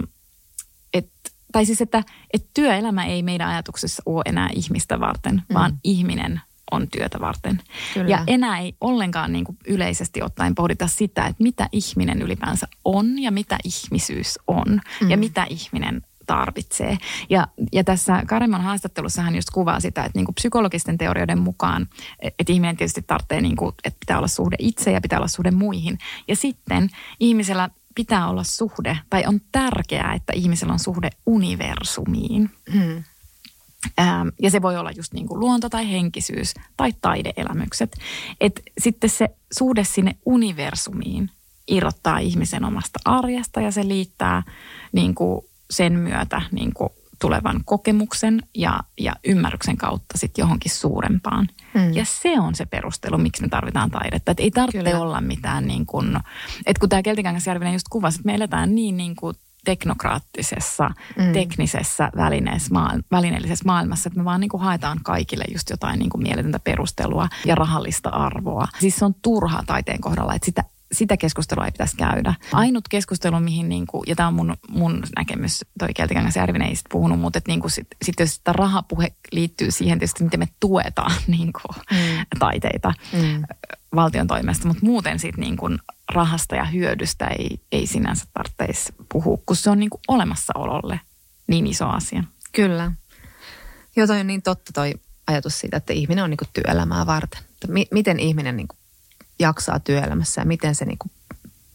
[0.94, 2.04] että tai siis, että,
[2.34, 5.54] että työelämä ei meidän ajatuksessa ole enää ihmistä varten, mm.
[5.54, 6.42] vaan ihminen
[6.74, 7.60] on työtä varten.
[7.94, 8.10] Kyllä.
[8.10, 13.22] Ja enää ei ollenkaan niin kuin yleisesti ottaen pohdita sitä, että mitä ihminen ylipäänsä on
[13.22, 15.10] ja mitä ihmisyys on mm.
[15.10, 16.98] ja mitä ihminen tarvitsee.
[17.30, 21.88] Ja, ja tässä Karemon haastattelussa hän just kuvaa sitä, että niin kuin psykologisten teorioiden mukaan,
[22.20, 25.52] että ihminen tietysti tarvitsee, niin kuin, että pitää olla suhde itse ja pitää olla suhde
[25.52, 25.98] muihin.
[26.28, 32.50] Ja sitten ihmisellä pitää olla suhde, tai on tärkeää, että ihmisellä on suhde universumiin.
[32.74, 33.04] Mm.
[34.42, 37.98] Ja se voi olla just niin kuin luonto tai henkisyys tai taideelämykset.
[38.42, 41.30] Et sitten se suhde sinne universumiin
[41.68, 44.44] irrottaa ihmisen omasta arjesta ja se liittää
[44.92, 46.90] niin kuin sen myötä niin kuin
[47.24, 51.48] tulevan kokemuksen ja, ja ymmärryksen kautta sitten johonkin suurempaan.
[51.74, 51.94] Hmm.
[51.94, 54.32] Ja se on se perustelu, miksi me tarvitaan taidetta.
[54.32, 55.00] Et ei tarvitse Kyllä.
[55.00, 56.16] olla mitään niin kuin,
[56.66, 61.34] että kun tämä Keltikangas Järvinen just kuvasi, että me eletään niin, niin kuin teknokraattisessa, mm.
[61.34, 66.10] teknisessä välineessä, maa, välineellisessä maailmassa, että me vaan niin kuin haetaan kaikille just jotain niin
[66.10, 68.68] kuin mieletöntä perustelua ja rahallista arvoa.
[68.80, 72.34] Siis se on turhaa taiteen kohdalla, että sitä sitä keskustelua ei pitäisi käydä.
[72.52, 76.76] Ainut keskustelu, mihin, niin kuin, ja tämä on mun, mun näkemys, toi Keltikangas Järvinen ei
[76.76, 80.40] sit puhunut, mutta että niin kuin sit, sit jos sitä rahapuhe liittyy siihen tietysti, miten
[80.40, 82.26] me tuetaan niin kuin, mm.
[82.40, 83.44] taiteita mm.
[83.96, 85.80] valtion toimesta, mutta muuten siitä niin kuin
[86.14, 91.00] rahasta ja hyödystä ei, ei sinänsä tarvitsisi puhua, kun se on niin kuin olemassaololle
[91.48, 92.24] niin iso asia.
[92.52, 92.92] Kyllä.
[93.96, 94.94] Joo, toi on niin totta toi
[95.28, 97.40] ajatus siitä, että ihminen on niin kuin työelämää varten.
[97.40, 98.78] Että mi- miten ihminen niin kuin
[99.40, 101.12] jaksaa työelämässä ja miten se niin kuin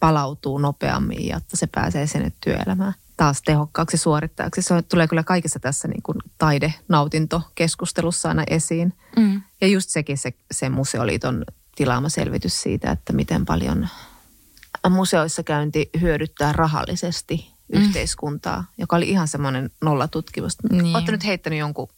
[0.01, 4.62] palautuu nopeammin, jotta se pääsee sinne työelämään taas tehokkaaksi suorittajaksi.
[4.62, 8.93] Se tulee kyllä kaikessa tässä niin kuin taide-nautinto-keskustelussa aina esiin.
[9.16, 9.43] Mm.
[9.61, 11.45] Ja just sekin se, se Museoliiton
[11.76, 13.89] tilaama selvitys siitä, että miten paljon
[14.89, 17.80] museoissa käynti hyödyttää rahallisesti mm.
[17.80, 20.57] yhteiskuntaa, joka oli ihan semmoinen nollatutkimus.
[20.70, 20.97] Niin.
[20.97, 21.89] Olette nyt heittänyt jonkun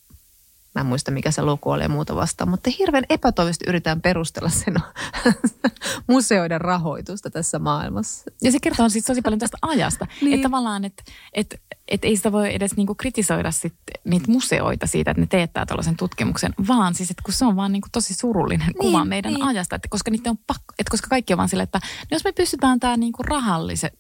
[0.75, 4.49] Mä en muista, mikä se luku oli ja muuta vastaan, mutta hirveän epätoivisesti yritetään perustella
[4.49, 4.75] sen
[6.09, 8.31] museoiden rahoitusta tässä maailmassa.
[8.43, 10.07] Ja se kertoo siis tosi paljon tästä ajasta.
[10.21, 10.35] niin.
[10.35, 11.57] Että tavallaan, että että
[11.91, 13.75] että ei sitä voi edes niinku kritisoida sit
[14.05, 17.73] niitä museoita siitä, että ne teettää tällaisen tutkimuksen, vaan siis, että kun se on vaan
[17.73, 19.45] niinku tosi surullinen niin, kuva meidän niin.
[19.45, 21.81] ajasta, että koska niitä on pakko, että koska kaikki on vaan sille, että
[22.11, 23.91] jos me pystytään tämä niinku rahallise,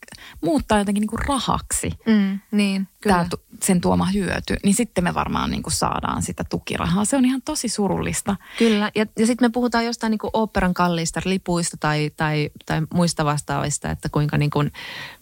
[0.45, 3.17] muuttaa jotenkin niinku rahaksi, mm, niin, kyllä.
[3.17, 7.05] Tää, sen tuoma hyöty, niin sitten me varmaan niinku saadaan sitä tukirahaa.
[7.05, 8.37] Se on ihan tosi surullista.
[8.59, 13.25] Kyllä, ja, ja sitten me puhutaan jostain niinku operan kalliista lipuista tai, tai, tai muista
[13.25, 14.65] vastaavista, että kuinka niinku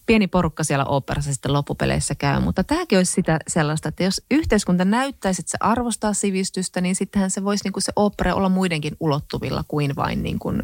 [0.09, 2.41] pieni porukka siellä operassa sitten loppupeleissä käy.
[2.41, 7.31] Mutta tämäkin olisi sitä sellaista, että jos yhteiskunta näyttäisi, että se arvostaa sivistystä, niin sittenhän
[7.31, 10.63] se voisi niin kuin se opera olla muidenkin ulottuvilla kuin vain niin kuin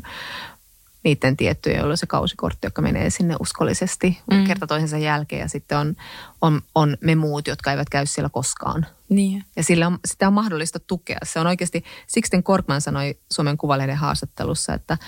[1.03, 4.45] niiden tiettyjä, joilla on se kausikortti, joka menee sinne uskollisesti mm.
[4.45, 5.41] kerta toisensa jälkeen.
[5.41, 5.97] Ja sitten on,
[6.41, 8.87] on, on me muut, jotka eivät käy siellä koskaan.
[9.09, 9.45] Niin.
[9.57, 11.19] Ja sillä on, sitä on mahdollista tukea.
[11.23, 14.99] Se on oikeasti, Sixten Korkman sanoi Suomen Kuvalehden haastattelussa, että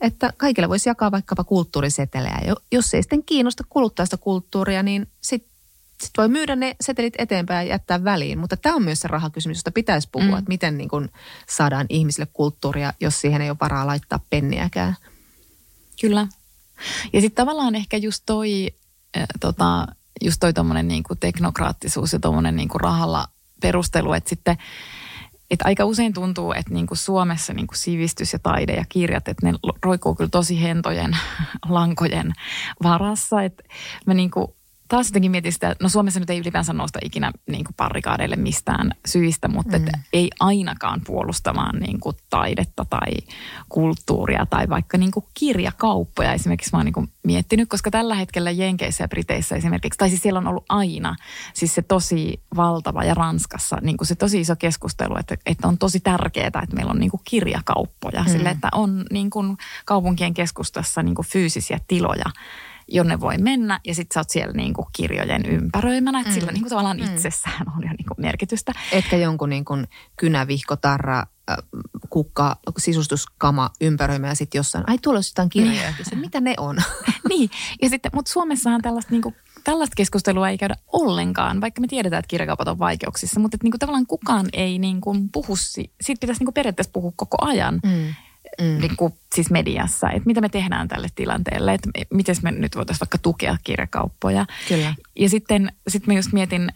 [0.00, 2.54] että kaikille voisi jakaa vaikkapa kulttuurisetelejä.
[2.72, 5.56] Jos ei sitten kiinnosta kuluttaa sitä kulttuuria, niin sitten
[6.02, 8.38] sit voi myydä ne setelit eteenpäin ja jättää väliin.
[8.38, 10.38] Mutta tämä on myös se rahakysymys, josta pitäisi puhua, mm.
[10.38, 11.08] että miten niin kun
[11.48, 14.96] saadaan ihmisille kulttuuria, jos siihen ei ole varaa laittaa penniäkään.
[16.00, 16.26] Kyllä.
[17.12, 18.70] Ja sitten tavallaan ehkä just toi,
[19.16, 19.86] äh, tota,
[20.24, 23.28] just toi tommonen niin teknokraattisuus ja tommonen niin rahalla
[23.60, 24.56] perustelu, että sitten–
[25.50, 29.58] et aika usein tuntuu, että niinku Suomessa niinku sivistys ja taide ja kirjat, että ne
[29.82, 31.16] roikuu kyllä tosi hentojen
[31.68, 32.32] lankojen
[32.82, 33.42] varassa.
[33.42, 33.64] Että
[34.06, 34.56] mä niinku
[34.88, 38.90] taas jotenkin mietin sitä, no Suomessa nyt ei ylipäänsä nousta ikinä niin kuin parrikaadeille mistään
[39.06, 39.86] syistä, mutta mm.
[40.12, 43.12] ei ainakaan puolustamaan niin kuin taidetta tai
[43.68, 48.50] kulttuuria tai vaikka niin kuin kirjakauppoja esimerkiksi mä oon niin kuin miettinyt, koska tällä hetkellä
[48.50, 51.16] Jenkeissä ja Briteissä esimerkiksi, tai siis siellä on ollut aina
[51.54, 55.78] siis se tosi valtava ja Ranskassa niin kuin se tosi iso keskustelu, että, että on
[55.78, 58.30] tosi tärkeää, että meillä on niin kuin kirjakauppoja, mm.
[58.30, 62.30] sille, että on niin kuin kaupunkien keskustassa niin kuin fyysisiä tiloja,
[62.88, 66.34] jonne voi mennä ja sitten sä oot siellä niinku kirjojen ympäröimänä, että mm.
[66.34, 67.04] sillä niinku tavallaan mm.
[67.04, 68.72] itsessään on jo niinku merkitystä.
[68.92, 69.74] Etkä jonkun niinku
[70.16, 71.22] kynävihkotarra
[72.10, 76.18] kukka, sisustuskama ympäröimä ja sitten jossain, ai tuolla olisi jotain kirjoja, niin.
[76.20, 76.76] mitä ne on?
[77.28, 77.50] niin,
[77.82, 79.34] ja sitten, mutta Suomessahan tällaista niinku
[79.64, 83.78] tällaista keskustelua ei käydä ollenkaan, vaikka me tiedetään, että kirjakaupat on vaikeuksissa, mutta että niinku
[83.78, 87.80] tavallaan kukaan ei niinku puhu, siitä pitäisi niinku periaatteessa puhua koko ajan.
[87.84, 88.14] Mm
[88.60, 88.80] mm.
[88.80, 93.00] niin kuin, siis mediassa, että mitä me tehdään tälle tilanteelle, että miten me nyt voitaisiin
[93.00, 94.46] vaikka tukea kirjakauppoja.
[94.68, 94.94] Kyllä.
[95.16, 96.68] Ja sitten sit mä just mietin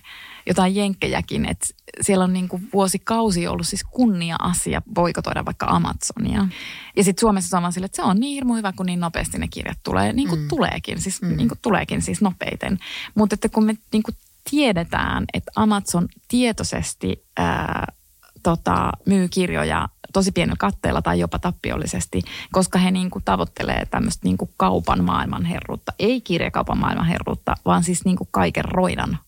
[0.46, 1.66] jotain jenkkejäkin, että
[2.00, 6.48] siellä on niin kuin vuosikausi ollut siis kunnia-asia boikotoida vaikka Amazonia.
[6.96, 9.48] Ja sitten Suomessa sama sille, että se on niin hirmu hyvä, kun niin nopeasti ne
[9.48, 10.48] kirjat tulee, niin kuin mm.
[10.48, 11.36] tuleekin, siis mm.
[11.36, 12.78] niin kuin tuleekin siis nopeiten.
[13.14, 14.14] Mutta että kun me niin kuin
[14.50, 17.92] tiedetään, että Amazon tietoisesti ää,
[18.42, 24.20] tota, myy kirjoja tosi pienellä katteella tai jopa tappiollisesti, koska he niin kuin tavoittelee tämmöistä
[24.24, 25.92] niin kuin kaupan maailmanherruutta.
[25.98, 29.18] Ei kirjakaupan maailmanherruutta, vaan siis niin kuin kaiken roidan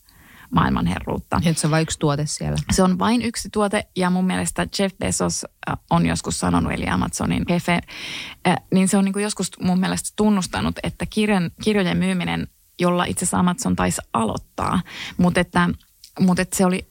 [0.50, 1.40] maailmanherruutta.
[1.44, 2.56] Että se on vain yksi tuote siellä?
[2.72, 6.88] Se on vain yksi tuote ja mun mielestä Jeff Bezos äh, on joskus sanonut, eli
[6.88, 7.80] Amazonin hefe,
[8.48, 13.04] äh, niin se on niin kuin joskus mun mielestä tunnustanut, että kirjan, kirjojen myyminen, jolla
[13.04, 14.80] itse asiassa Amazon taisi aloittaa,
[15.16, 15.68] mutta että,
[16.20, 16.86] mutta että se oli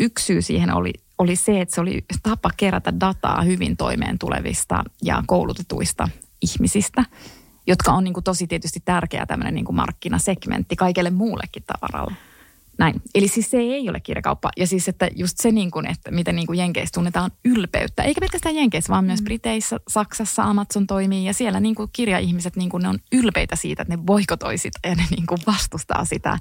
[0.00, 0.92] yksi syy siihen oli
[1.22, 6.08] oli se, että se oli tapa kerätä dataa hyvin toimeen tulevista ja koulutetuista
[6.40, 7.04] ihmisistä,
[7.66, 12.12] jotka on niin kuin tosi tietysti tärkeä tämmöinen niin kuin markkinasegmentti kaikelle muullekin tavaralle.
[12.78, 13.02] Näin.
[13.14, 14.50] Eli siis se ei ole kirjakauppa.
[14.56, 18.02] Ja siis, että just se, niin kuin, että miten niin kuin Jenkeissä tunnetaan ylpeyttä.
[18.02, 19.24] Eikä pelkästään Jenkeissä, vaan myös mm.
[19.24, 21.24] Briteissä, Saksassa Amazon toimii.
[21.24, 24.78] Ja siellä niin kuin kirjaihmiset, niin kuin ne on ylpeitä siitä, että ne boikotoi sitä
[24.88, 26.38] ja ne niin kuin vastustaa sitä.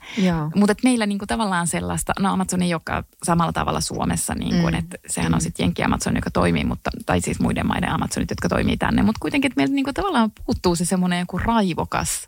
[0.55, 4.73] Mutta meillä niin kuin tavallaan sellaista, no Amazon ei olekaan samalla tavalla Suomessa, niin kuin,
[4.73, 4.79] mm.
[4.79, 5.43] että sehän on mm.
[5.43, 9.03] sitten Jenki Amazon, joka toimii, mutta, tai siis muiden maiden Amazonit, jotka toimii tänne.
[9.03, 12.27] Mutta kuitenkin, että meiltä niin kuin tavallaan puuttuu se semmoinen joku raivokas,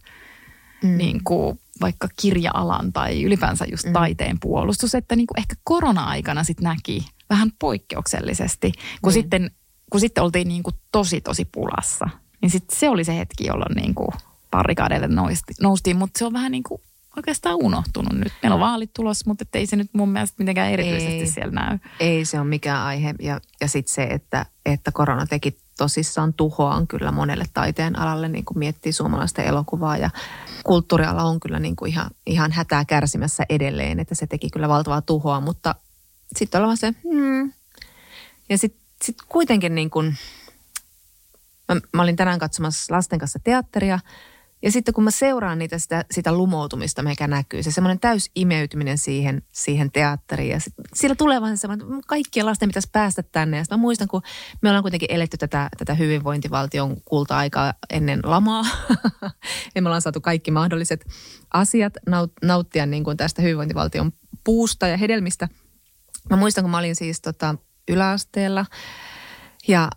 [0.83, 0.97] mm.
[0.97, 3.93] niin kuin vaikka kirja-alan tai ylipäänsä just mm.
[3.93, 8.71] taiteen puolustus, että niin kuin ehkä korona-aikana sitten näki vähän poikkeuksellisesti,
[9.01, 9.13] kun, mm.
[9.13, 9.51] sitten,
[9.91, 12.09] kun sitten oltiin niin kuin tosi tosi pulassa.
[12.41, 14.09] Niin sitten se oli se hetki, jolloin niin kuin
[14.51, 15.07] parikaadeille
[15.61, 16.81] noustiin, mutta se on vähän niin kuin
[17.17, 18.33] oikeastaan unohtunut nyt.
[18.43, 21.79] Meillä on vaalit tulossa, mutta ei se nyt mun mielestä mitenkään erityisesti ei, siellä näy.
[21.99, 23.13] Ei se ole mikään aihe.
[23.21, 28.45] Ja, ja sitten se, että, että korona teki tosissaan tuhoaan kyllä monelle taiteen alalle, niin
[28.45, 29.97] kuin miettii suomalaista elokuvaa.
[29.97, 30.09] Ja
[30.63, 35.01] kulttuuriala on kyllä niin kuin ihan, ihan hätää kärsimässä edelleen, että se teki kyllä valtavaa
[35.01, 35.75] tuhoa, mutta
[36.35, 37.53] sitten ollaan se, hmm.
[38.49, 40.17] ja sitten sit kuitenkin niin kuin,
[41.73, 43.99] Mä, mä olin tänään katsomassa lasten kanssa teatteria
[44.63, 48.97] ja sitten kun mä seuraan niitä sitä, sitä lumoutumista, mikä näkyy, se semmoinen täys imeytyminen
[48.97, 50.49] siihen, siihen teatteriin.
[50.49, 53.57] Ja sit, siellä tulee vaan semmoinen, että kaikkien lasten pitäisi päästä tänne.
[53.57, 54.21] Ja mä muistan, kun
[54.61, 58.65] me ollaan kuitenkin eletty tätä, tätä hyvinvointivaltion kulta-aikaa ennen lamaa.
[59.75, 61.05] ja me ollaan saatu kaikki mahdolliset
[61.53, 64.11] asiat naut, nauttia niin kuin tästä hyvinvointivaltion
[64.43, 65.49] puusta ja hedelmistä.
[66.29, 67.55] Mä muistan, kun mä olin siis tota,
[67.87, 68.65] yläasteella
[69.67, 69.89] ja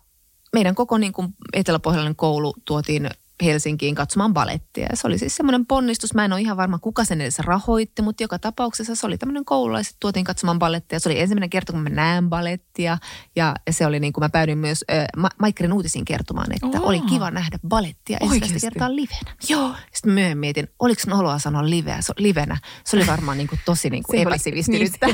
[0.53, 3.09] meidän koko niin kuin eteläpohjalainen koulu tuotiin
[3.43, 4.87] Helsinkiin katsomaan balettia.
[4.89, 6.13] Ja se oli siis semmoinen ponnistus.
[6.13, 9.45] Mä en ole ihan varma, kuka sen edes rahoitti, mutta joka tapauksessa se oli tämmöinen
[9.45, 10.99] koululaiset tuotiin katsomaan balettia.
[10.99, 12.97] Se oli ensimmäinen kerta, kun mä näen balettia.
[13.35, 15.05] Ja se oli niin kuin mä päädyin myös äh,
[15.39, 16.89] Maikkarin uutisiin kertomaan, että oh.
[16.89, 19.35] oli kiva nähdä balettia ensimmäistä kertaa livenä.
[19.49, 19.75] Joo.
[19.93, 22.57] Sitten myöhemmin mietin, oliko noloa sanoa liveä, so, livenä.
[22.85, 25.07] Se oli varmaan niin kuin tosi niin kuin epäsivistynyttä.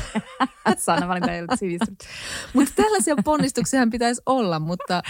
[0.77, 2.03] Sanavalinta ei ollut sivistynyt.
[2.53, 5.01] mutta tällaisia ponnistuksia pitäisi olla, mutta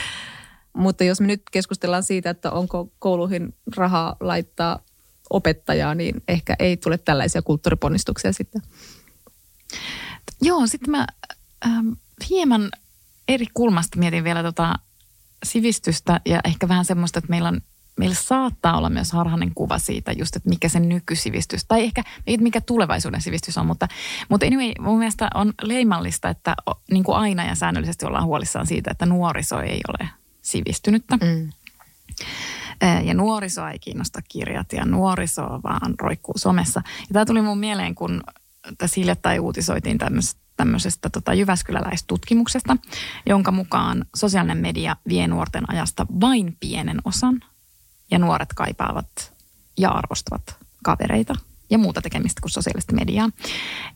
[0.73, 4.79] mutta jos me nyt keskustellaan siitä, että onko kouluihin rahaa laittaa
[5.29, 8.61] opettajaa, niin ehkä ei tule tällaisia kulttuuriponnistuksia sitten.
[10.41, 11.07] Joo, sitten mä
[11.65, 11.89] ähm,
[12.29, 12.69] hieman
[13.27, 14.75] eri kulmasta mietin vielä tota
[15.43, 17.61] sivistystä ja ehkä vähän semmoista, että meillä on
[17.99, 22.03] meillä saattaa olla myös harhainen kuva siitä just, että mikä se nykysivistys, tai ehkä
[22.39, 23.87] mikä tulevaisuuden sivistys on, mutta,
[24.29, 26.55] mutta anyway, mun mielestä on leimallista, että
[26.91, 30.09] niin kuin aina ja säännöllisesti ollaan huolissaan siitä, että nuoriso ei ole
[30.43, 31.17] sivistynyttä.
[31.17, 31.49] Mm.
[33.03, 36.81] Ja nuorisoa ei kiinnosta kirjat ja nuorisoa vaan roikkuu somessa.
[36.85, 38.23] Ja tämä tuli mun mieleen, kun
[38.77, 42.77] tässä hiljattain uutisoitiin tämmöistä, tämmöisestä tota Jyväskyläläistutkimuksesta,
[43.25, 47.41] jonka mukaan sosiaalinen media vie nuorten ajasta vain pienen osan
[48.11, 49.33] ja nuoret kaipaavat
[49.77, 51.35] ja arvostavat kavereita
[51.73, 53.29] ja muuta tekemistä kuin sosiaalista mediaa.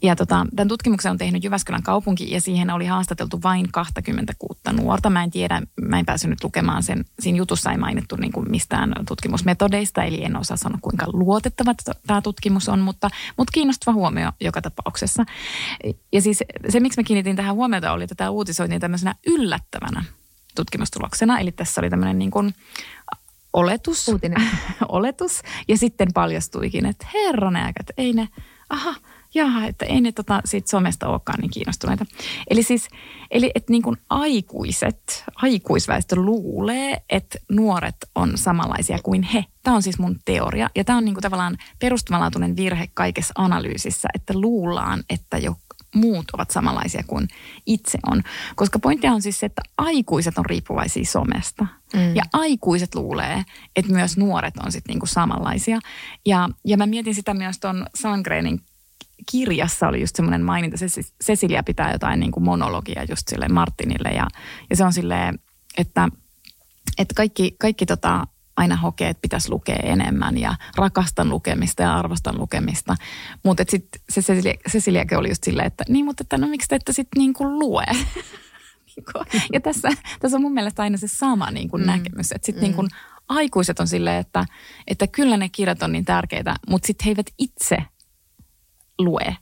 [0.02, 5.10] Ja tota, tämän tutkimuksen on tehnyt Jyväskylän kaupunki ja siihen oli haastateltu vain 26 nuorta.
[5.10, 7.06] Mä en tiedä, mä en päässyt lukemaan sen.
[7.20, 11.74] Siinä jutussa ei mainittu niin kuin mistään tutkimusmetodeista, eli en osaa sanoa kuinka luotettava
[12.08, 15.26] tämä tutkimus on, mutta, mutta kiinnostava huomio joka tapauksessa.
[16.14, 20.04] Ja siis se, miksi mä kiinnitin tähän huomiota, oli, että tämä uutisoitiin tämmöisenä yllättävänä
[20.56, 21.40] tutkimustuloksena.
[21.40, 22.54] Eli tässä oli tämmöinen niin kuin
[23.58, 24.08] oletus.
[24.08, 24.42] Uutinen.
[24.88, 25.42] oletus.
[25.68, 28.30] Ja sitten paljastuikin, että herranen että ei ne,
[28.70, 28.96] aha,
[29.34, 32.06] jaha, että ei ne tota, siitä somesta olekaan niin kiinnostuneita.
[32.50, 32.88] Eli siis,
[33.32, 39.46] eli että niin kuin aikuiset, aikuisväestö luulee, että nuoret on samanlaisia kuin he.
[39.64, 40.70] Tämä on siis mun teoria.
[40.76, 45.56] Ja tämä on niin kuin tavallaan perustavanlaatuinen virhe kaikessa analyysissä, että luullaan, että jo
[45.98, 47.28] muut ovat samanlaisia kuin
[47.66, 48.24] itse on.
[48.56, 51.68] Koska pointtia on siis se, että aikuiset on riippuvaisia somesta.
[51.94, 52.16] Mm.
[52.16, 53.44] Ja aikuiset luulee,
[53.76, 55.80] että myös nuoret on sitten niinku samanlaisia.
[56.26, 58.62] Ja, ja mä mietin sitä myös tuon Sangrenin
[59.32, 60.86] kirjassa oli just semmoinen maininta, se
[61.24, 64.28] Cecilia pitää jotain niin kuin monologia just sille Martinille ja,
[64.70, 65.40] ja se on silleen,
[65.78, 66.10] että,
[66.98, 68.28] että kaikki, kaikki tota,
[68.58, 72.96] aina hokee, että pitäisi lukea enemmän ja rakastan lukemista ja arvostan lukemista.
[73.44, 76.76] Mutta sitten se Cecilia, Ceciliakin oli just silleen, että niin, mutta että no miksi te
[76.76, 77.86] ette sitten niin kuin lue?
[78.98, 79.90] Niinku, ja tässä,
[80.20, 81.88] tässä on mun mielestä aina se sama niin kuin mm.
[81.88, 82.68] näkemys, että sitten mm.
[82.68, 82.88] niin kuin
[83.30, 84.46] aikuiset on silleen, että,
[84.88, 87.78] että kyllä ne kirjat on niin tärkeitä, mutta sitten he eivät itse
[89.00, 89.38] lue.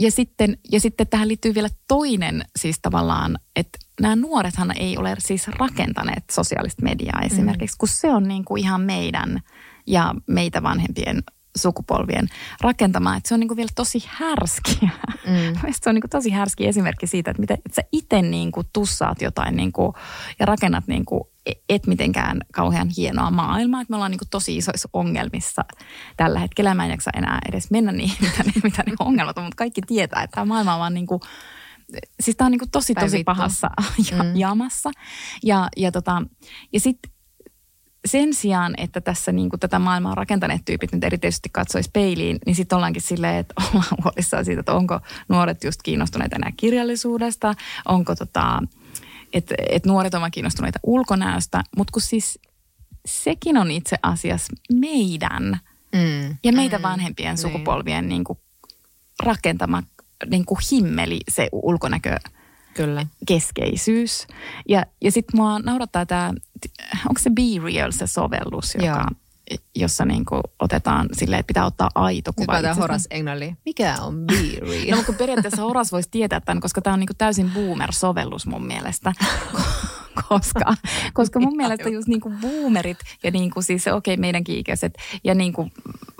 [0.00, 5.16] Ja sitten, ja sitten tähän liittyy vielä toinen siis tavallaan, että nämä nuorethan ei ole
[5.18, 7.78] siis rakentaneet sosiaalista mediaa esimerkiksi, mm.
[7.78, 9.40] kun se on niin kuin ihan meidän
[9.86, 11.22] ja meitä vanhempien
[11.56, 12.28] sukupolvien
[12.60, 14.90] rakentamaan, että se on niin kuin vielä tosi härskiä.
[15.26, 15.72] Mm.
[15.82, 18.66] se on niin kuin tosi härski esimerkki siitä, että miten että sä itse niin kuin
[18.72, 19.92] tussaat jotain niin kuin,
[20.38, 21.24] ja rakennat niin kuin,
[21.68, 23.80] et mitenkään kauhean hienoa maailmaa.
[23.80, 25.64] Että me ollaan niin kuin tosi isoissa ongelmissa
[26.16, 26.74] tällä hetkellä.
[26.74, 29.82] Mä en jaksa enää edes mennä niin, mitä ne, mitä ne ongelmat on, mutta kaikki
[29.82, 31.20] tietää, että tämä maailma on vaan niin kuin
[32.20, 33.70] siis tämä on niin tosi tosi pahassa
[34.12, 34.36] mm.
[34.36, 34.90] jamassa.
[35.42, 36.22] Ja, ja, tota,
[36.72, 37.12] ja sitten
[38.04, 42.56] sen sijaan, että tässä niin kuin tätä maailmaa rakentaneet tyypit nyt erityisesti katsoisi peiliin, niin
[42.56, 47.54] sitten ollaankin silleen, että ollaan huolissaan siitä, että onko nuoret just kiinnostuneita enää kirjallisuudesta,
[47.88, 48.62] onko tota,
[49.32, 52.38] että et nuoret ovat kiinnostuneita ulkonäöstä, mutta kun siis
[53.06, 55.60] sekin on itse asiassa meidän
[55.92, 56.36] mm.
[56.44, 56.82] ja meitä mm.
[56.82, 57.38] vanhempien niin.
[57.38, 58.38] sukupolvien niin kuin
[59.22, 59.82] rakentama
[60.30, 62.16] niin kuin himmeli se ulkonäkö
[62.74, 63.06] Kyllä.
[63.26, 64.26] keskeisyys.
[64.68, 66.32] Ja, ja sitten mua naurattaa tämä,
[67.08, 69.58] onko se Be Real se sovellus, joka, Joo.
[69.74, 72.60] jossa niin kuin otetaan silleen, että pitää ottaa aito kuva.
[72.60, 73.54] Nyt Horas Englanti.
[73.64, 74.90] Mikä on Be Real?
[74.90, 78.66] no mutta periaatteessa Horas voisi tietää tämän, koska tämä on niin kuin täysin boomer-sovellus mun
[78.66, 79.12] mielestä.
[80.28, 80.74] koska,
[81.12, 84.94] koska mun mielestä just niin kuin boomerit ja niin kuin siis okei okay, meidänkin ikäiset
[85.24, 85.72] ja niin kuin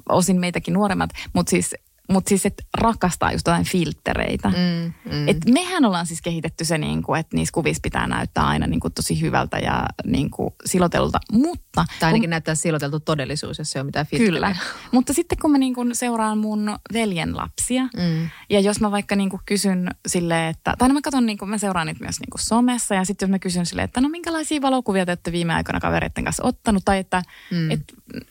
[0.08, 1.74] osin meitäkin nuoremmat, mutta siis
[2.08, 4.48] mutta siis, että rakastaa just jotain filttereitä.
[4.48, 5.28] Mm, mm.
[5.28, 8.80] Et mehän ollaan siis kehitetty se, niin kuin, että niissä kuvissa pitää näyttää aina niin
[8.80, 11.20] kuin, tosi hyvältä ja niin kuin, silotelulta.
[11.32, 14.32] Mutta tai ainakin kun, näyttää siloteltu todellisuus, jos se on mitään filtteriä.
[14.32, 14.56] Kyllä.
[14.92, 18.28] Mutta sitten kun mä niin kuin, seuraan mun veljen lapsia mm.
[18.50, 21.48] ja jos mä vaikka niin kuin, kysyn sille, että, tai no mä katson, niin kuin,
[21.48, 24.08] mä seuraan niitä myös niin kuin, somessa ja sitten jos mä kysyn sille, että no
[24.08, 27.70] minkälaisia valokuvia te olette viime aikoina kavereiden kanssa ottanut tai että mm.
[27.70, 27.80] et,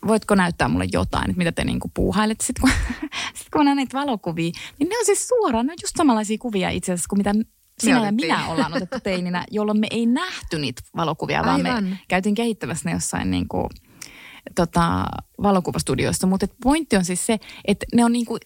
[0.07, 2.45] voitko näyttää mulle jotain, että mitä te niin kuin, puuhailette.
[2.45, 2.71] Sitten kun,
[3.33, 6.37] sit, kun mä näen näitä valokuvia, niin ne on siis suoraan, ne on just samanlaisia
[6.37, 7.33] kuvia itse asiassa kuin mitä
[7.79, 11.83] sinä ja minä ollaan otettu teininä, jolloin me ei nähty niitä valokuvia, vaan Aivan.
[11.83, 13.67] me käytiin kehittämässä ne jossain niin kuin,
[14.55, 15.05] tota,
[15.41, 16.27] valokuvastudioissa.
[16.27, 18.39] Mutta pointti on siis se, että ne on niin kuin,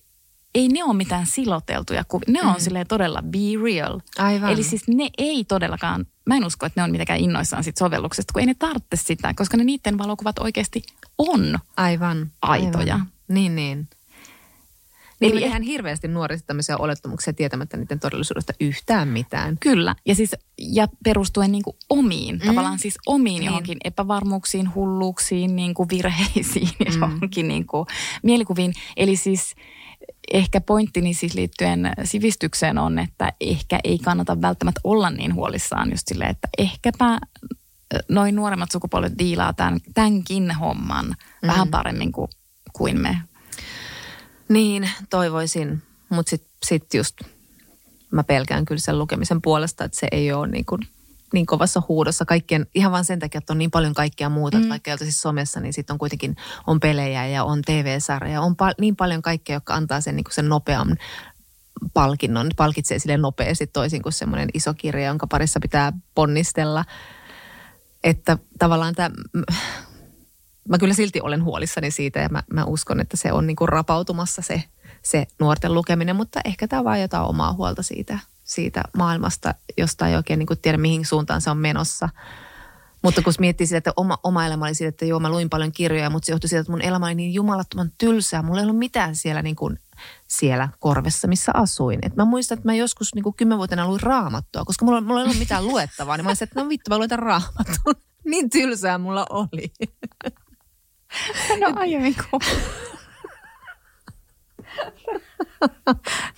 [0.55, 2.25] ei ne ole mitään siloteltuja kuvia.
[2.27, 2.59] Ne on mm.
[2.59, 3.99] silleen todella be real.
[4.17, 4.51] Aivan.
[4.51, 8.33] Eli siis ne ei todellakaan, mä en usko, että ne on mitenkään innoissaan sit sovelluksesta,
[8.33, 10.83] kun ei ne tarvitse sitä, koska ne niiden valokuvat oikeasti
[11.17, 12.31] on Aivan.
[12.41, 12.93] aitoja.
[12.93, 13.11] Aivan.
[13.27, 13.87] Niin, niin.
[15.19, 19.57] Niin Eli ihan hirveästi nuorista tämmöisiä olettamuksia tietämättä niiden todellisuudesta yhtään mitään.
[19.59, 22.47] Kyllä, ja siis ja perustuen niin kuin omiin, mm.
[22.47, 23.45] tavallaan siis omiin niin.
[23.45, 27.01] johonkin epävarmuuksiin, hulluuksiin, niin kuin virheisiin mm.
[27.01, 27.87] johonkin niin kuin
[28.23, 28.73] mielikuviin.
[28.97, 29.55] Eli siis
[30.33, 36.07] ehkä pointtini siis liittyen sivistykseen on, että ehkä ei kannata välttämättä olla niin huolissaan just
[36.07, 37.19] silleen, että ehkäpä
[38.09, 41.47] noin nuoremmat sukupolvet diilaa tämän, tämänkin homman mm.
[41.47, 42.29] vähän paremmin kuin,
[42.73, 43.17] kuin me
[44.49, 45.81] niin, toivoisin.
[46.09, 47.15] Mutta sitten sit just
[48.11, 50.81] mä pelkään kyllä sen lukemisen puolesta, että se ei ole niin, kuin
[51.33, 54.61] niin kovassa huudossa kaikkien, ihan vain sen takia, että on niin paljon kaikkea muuta, mm.
[54.61, 56.35] että vaikka siis somessa, niin sitten on kuitenkin
[56.67, 60.33] on pelejä ja on TV-sarja, on pal- niin paljon kaikkea, joka antaa sen, niin kuin
[60.33, 60.97] sen nopean
[61.93, 66.85] palkinnon, palkitsee sille nopeasti toisin kuin semmoinen iso kirja, jonka parissa pitää ponnistella.
[68.03, 69.09] Että tavallaan tämä
[70.69, 73.69] mä kyllä silti olen huolissani siitä ja mä, mä uskon, että se on niin kuin
[73.69, 74.63] rapautumassa se,
[75.01, 80.15] se nuorten lukeminen, mutta ehkä tämä vaan jotain omaa huolta siitä, siitä maailmasta, josta ei
[80.15, 82.09] oikein niin kuin tiedä, mihin suuntaan se on menossa.
[83.01, 85.71] Mutta kun miettii sitä, että oma, oma elämä oli siitä, että joo, mä luin paljon
[85.71, 88.41] kirjoja, mutta se johtui siitä, että mun elämä oli niin jumalattoman tylsää.
[88.41, 89.79] Mulla ei ollut mitään siellä, niin kuin,
[90.27, 91.99] siellä korvessa, missä asuin.
[92.01, 95.23] Et mä muistan, että mä joskus niin kuin kymmenvuotena luin raamattua, koska mulla, mulla ei
[95.23, 96.17] ollut mitään luettavaa.
[96.17, 97.93] Niin mä olisin, että no vittu, mä luin raamattua.
[98.31, 99.71] niin tylsää mulla oli.
[101.59, 102.85] No aiemmin kuullut.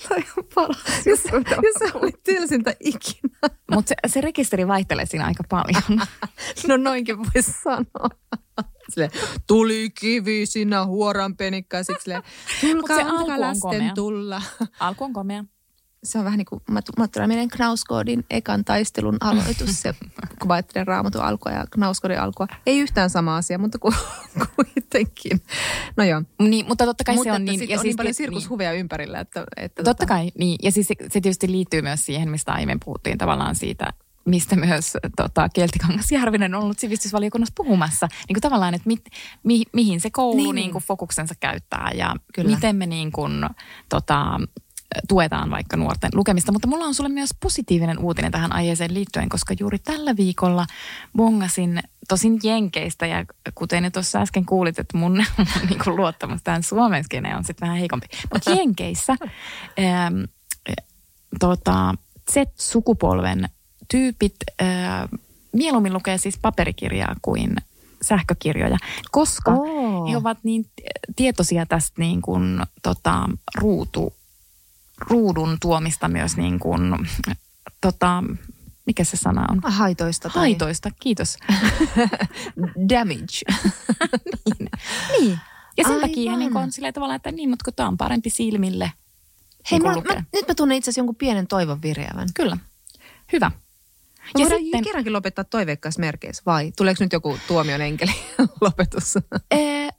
[0.08, 1.06] Toi on paras.
[1.06, 1.24] Jos,
[1.64, 3.38] jos se oli tylsintä ikinä.
[3.72, 6.08] Mutta se, se rekisteri vaihtelee siinä aika paljon.
[6.68, 8.10] no noinkin voisi sanoa.
[8.90, 9.10] Sille,
[9.48, 11.84] tuli kivi sinä huoran penikka.
[11.84, 12.24] Sitten silleen,
[12.62, 14.42] tulkaa lasten tulla.
[14.80, 15.44] Alku on komea
[16.04, 16.62] se on vähän niin kuin
[16.98, 19.96] Mattilaminen Knausgårdin ekan taistelun aloitus, se,
[20.42, 22.48] kun ajattelen raamatun alkua ja Knausgårdin alkua.
[22.66, 23.78] Ei yhtään sama asia, mutta
[24.56, 25.42] kuitenkin.
[25.98, 26.22] No joo.
[26.40, 27.60] Niin, mutta totta kai mutta se on niin.
[27.60, 28.80] Ja on siis niin paljon sirkushuvia niin.
[28.80, 29.20] ympärillä.
[29.20, 30.14] Että, että totta tota...
[30.14, 30.60] kai, niin.
[30.64, 33.94] Ja siis se, se tietysti liittyy myös siihen, mistä aiemmin puhuttiin tavallaan siitä,
[34.26, 38.08] mistä myös tota, Kieltikangas Järvinen on ollut sivistysvaliokunnassa puhumassa.
[38.28, 39.06] Niin kuin tavallaan, että mit,
[39.44, 40.56] mi, mihin se koulu niin.
[40.56, 42.56] Niin kuin fokuksensa käyttää ja Kyllä.
[42.56, 43.46] miten me niin kuin,
[43.90, 44.40] tota,
[45.08, 46.52] tuetaan vaikka nuorten lukemista.
[46.52, 50.66] Mutta mulla on sulle myös positiivinen uutinen tähän aiheeseen liittyen, koska juuri tällä viikolla
[51.18, 53.26] bongasin tosin Jenkeistä ja
[53.56, 55.14] kuten jo tuossa äsken kuulit, että mun
[55.70, 57.06] niin kuin luottamus tähän Suomen
[57.38, 58.08] on sitten vähän heikompi.
[58.34, 59.16] Mutta Jenkeissä
[59.80, 60.24] ähm,
[61.40, 61.96] tota,
[62.32, 63.50] Z-sukupolven
[63.88, 64.68] tyypit äh,
[65.52, 67.56] mieluummin lukee siis paperikirjaa kuin
[68.02, 68.78] sähkökirjoja,
[69.12, 70.12] koska oh.
[70.12, 70.66] he ovat niin
[71.16, 74.14] tietoisia tästä niin kuin, tota, ruutu
[75.00, 76.82] ruudun tuomista myös niin kuin,
[77.82, 78.24] tota,
[78.86, 79.62] mikä se sana on?
[79.64, 80.30] Haitoista.
[80.30, 80.42] Tai...
[80.42, 81.38] Haitoista, kiitos.
[82.90, 83.42] Damage.
[84.46, 84.70] niin.
[85.20, 85.40] niin.
[85.78, 86.10] Ja sen Aivan.
[86.10, 88.92] takia niin on silleen tavallaan, että niin, mutta kun tämä on parempi silmille.
[89.72, 92.28] Hei, mä, mä, nyt mä tunnen itse asiassa jonkun pienen toivon virjäävän.
[92.34, 92.58] Kyllä.
[93.34, 93.52] Hyvä.
[94.38, 98.12] Ja sitten, kerrankin lopettaa toiveikkaismerkeissä vai tuleeko nyt joku tuomion enkeli
[98.62, 99.16] lopetus?
[99.52, 99.90] Ee,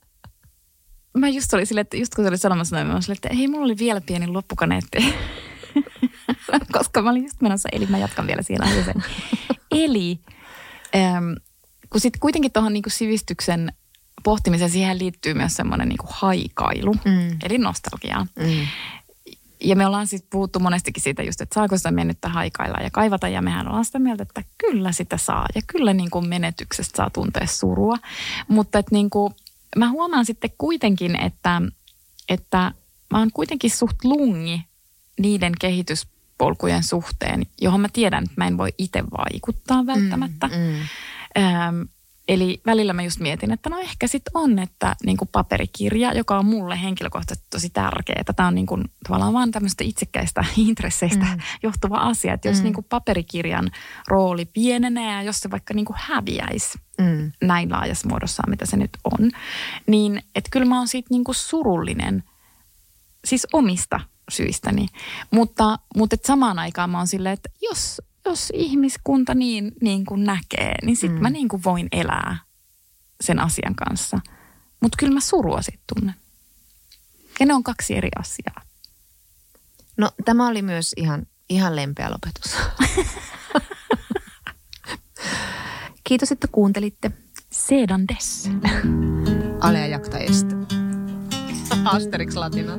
[1.19, 3.37] mä just oli silleen, että just kun se oli sanomassa noin, mä olin silleen, että
[3.37, 5.15] hei, mulla oli vielä pieni loppukaneetti.
[6.73, 9.05] Koska mä olin just menossa, eli mä jatkan vielä siellä aiheeseen.
[9.71, 10.21] eli
[10.97, 11.35] äm,
[11.91, 13.73] kun sitten kuitenkin tuohon niinku sivistyksen
[14.23, 17.37] pohtimiseen siihen liittyy myös semmoinen niinku haikailu, mm.
[17.45, 18.27] eli nostalgia.
[18.37, 18.67] Mm.
[19.61, 23.29] Ja me ollaan sitten puhuttu monestikin siitä just, että saako sitä mennyttä haikailla ja kaivata.
[23.29, 25.47] Ja mehän ollaan sitä mieltä, että kyllä sitä saa.
[25.55, 27.97] Ja kyllä niin kuin menetyksestä saa tuntea surua.
[28.49, 29.35] Mutta että niin kuin
[29.77, 31.63] mä huomaan sitten kuitenkin, että,
[32.29, 32.73] että
[33.11, 34.65] mä oon kuitenkin suht lungi
[35.19, 40.47] niiden kehityspolkujen suhteen, johon mä tiedän, että mä en voi itse vaikuttaa välttämättä.
[40.47, 40.81] Mm, mm.
[41.37, 41.83] Ähm,
[42.29, 46.39] Eli välillä mä just mietin, että no ehkä sitten on, että niin kuin paperikirja, joka
[46.39, 48.23] on mulle henkilökohtaisesti tosi tärkeä.
[48.37, 51.41] Tämä on niin kuin, tavallaan vaan tämmöistä itsekkäistä intresseistä mm.
[51.63, 52.35] johtuva asia.
[52.35, 52.65] Että jos mm.
[52.65, 53.71] niin kuin paperikirjan
[54.09, 57.33] rooli pienenee ja jos se vaikka niin kuin häviäisi mm.
[57.43, 59.31] näin laajassa muodossa, mitä se nyt on,
[59.87, 62.25] niin että kyllä mä oon siitä niin kuin surullinen,
[63.25, 64.01] siis omista
[64.31, 64.87] syistäni.
[65.31, 70.25] Mutta, mutta et samaan aikaan mä oon silleen, että jos jos ihmiskunta niin, niin kuin
[70.25, 71.23] näkee, niin sitten mm.
[71.23, 72.39] mä niin kuin voin elää
[73.21, 74.21] sen asian kanssa.
[74.81, 76.15] Mutta kyllä mä surua sitten tunnen.
[77.41, 78.63] Ja ne on kaksi eri asiaa.
[79.97, 82.57] No tämä oli myös ihan, ihan lempeä lopetus.
[86.05, 87.11] Kiitos, että kuuntelitte.
[87.51, 88.51] Sedan des.
[89.61, 90.47] Alea jakta est.
[91.85, 92.79] Asterix Latina.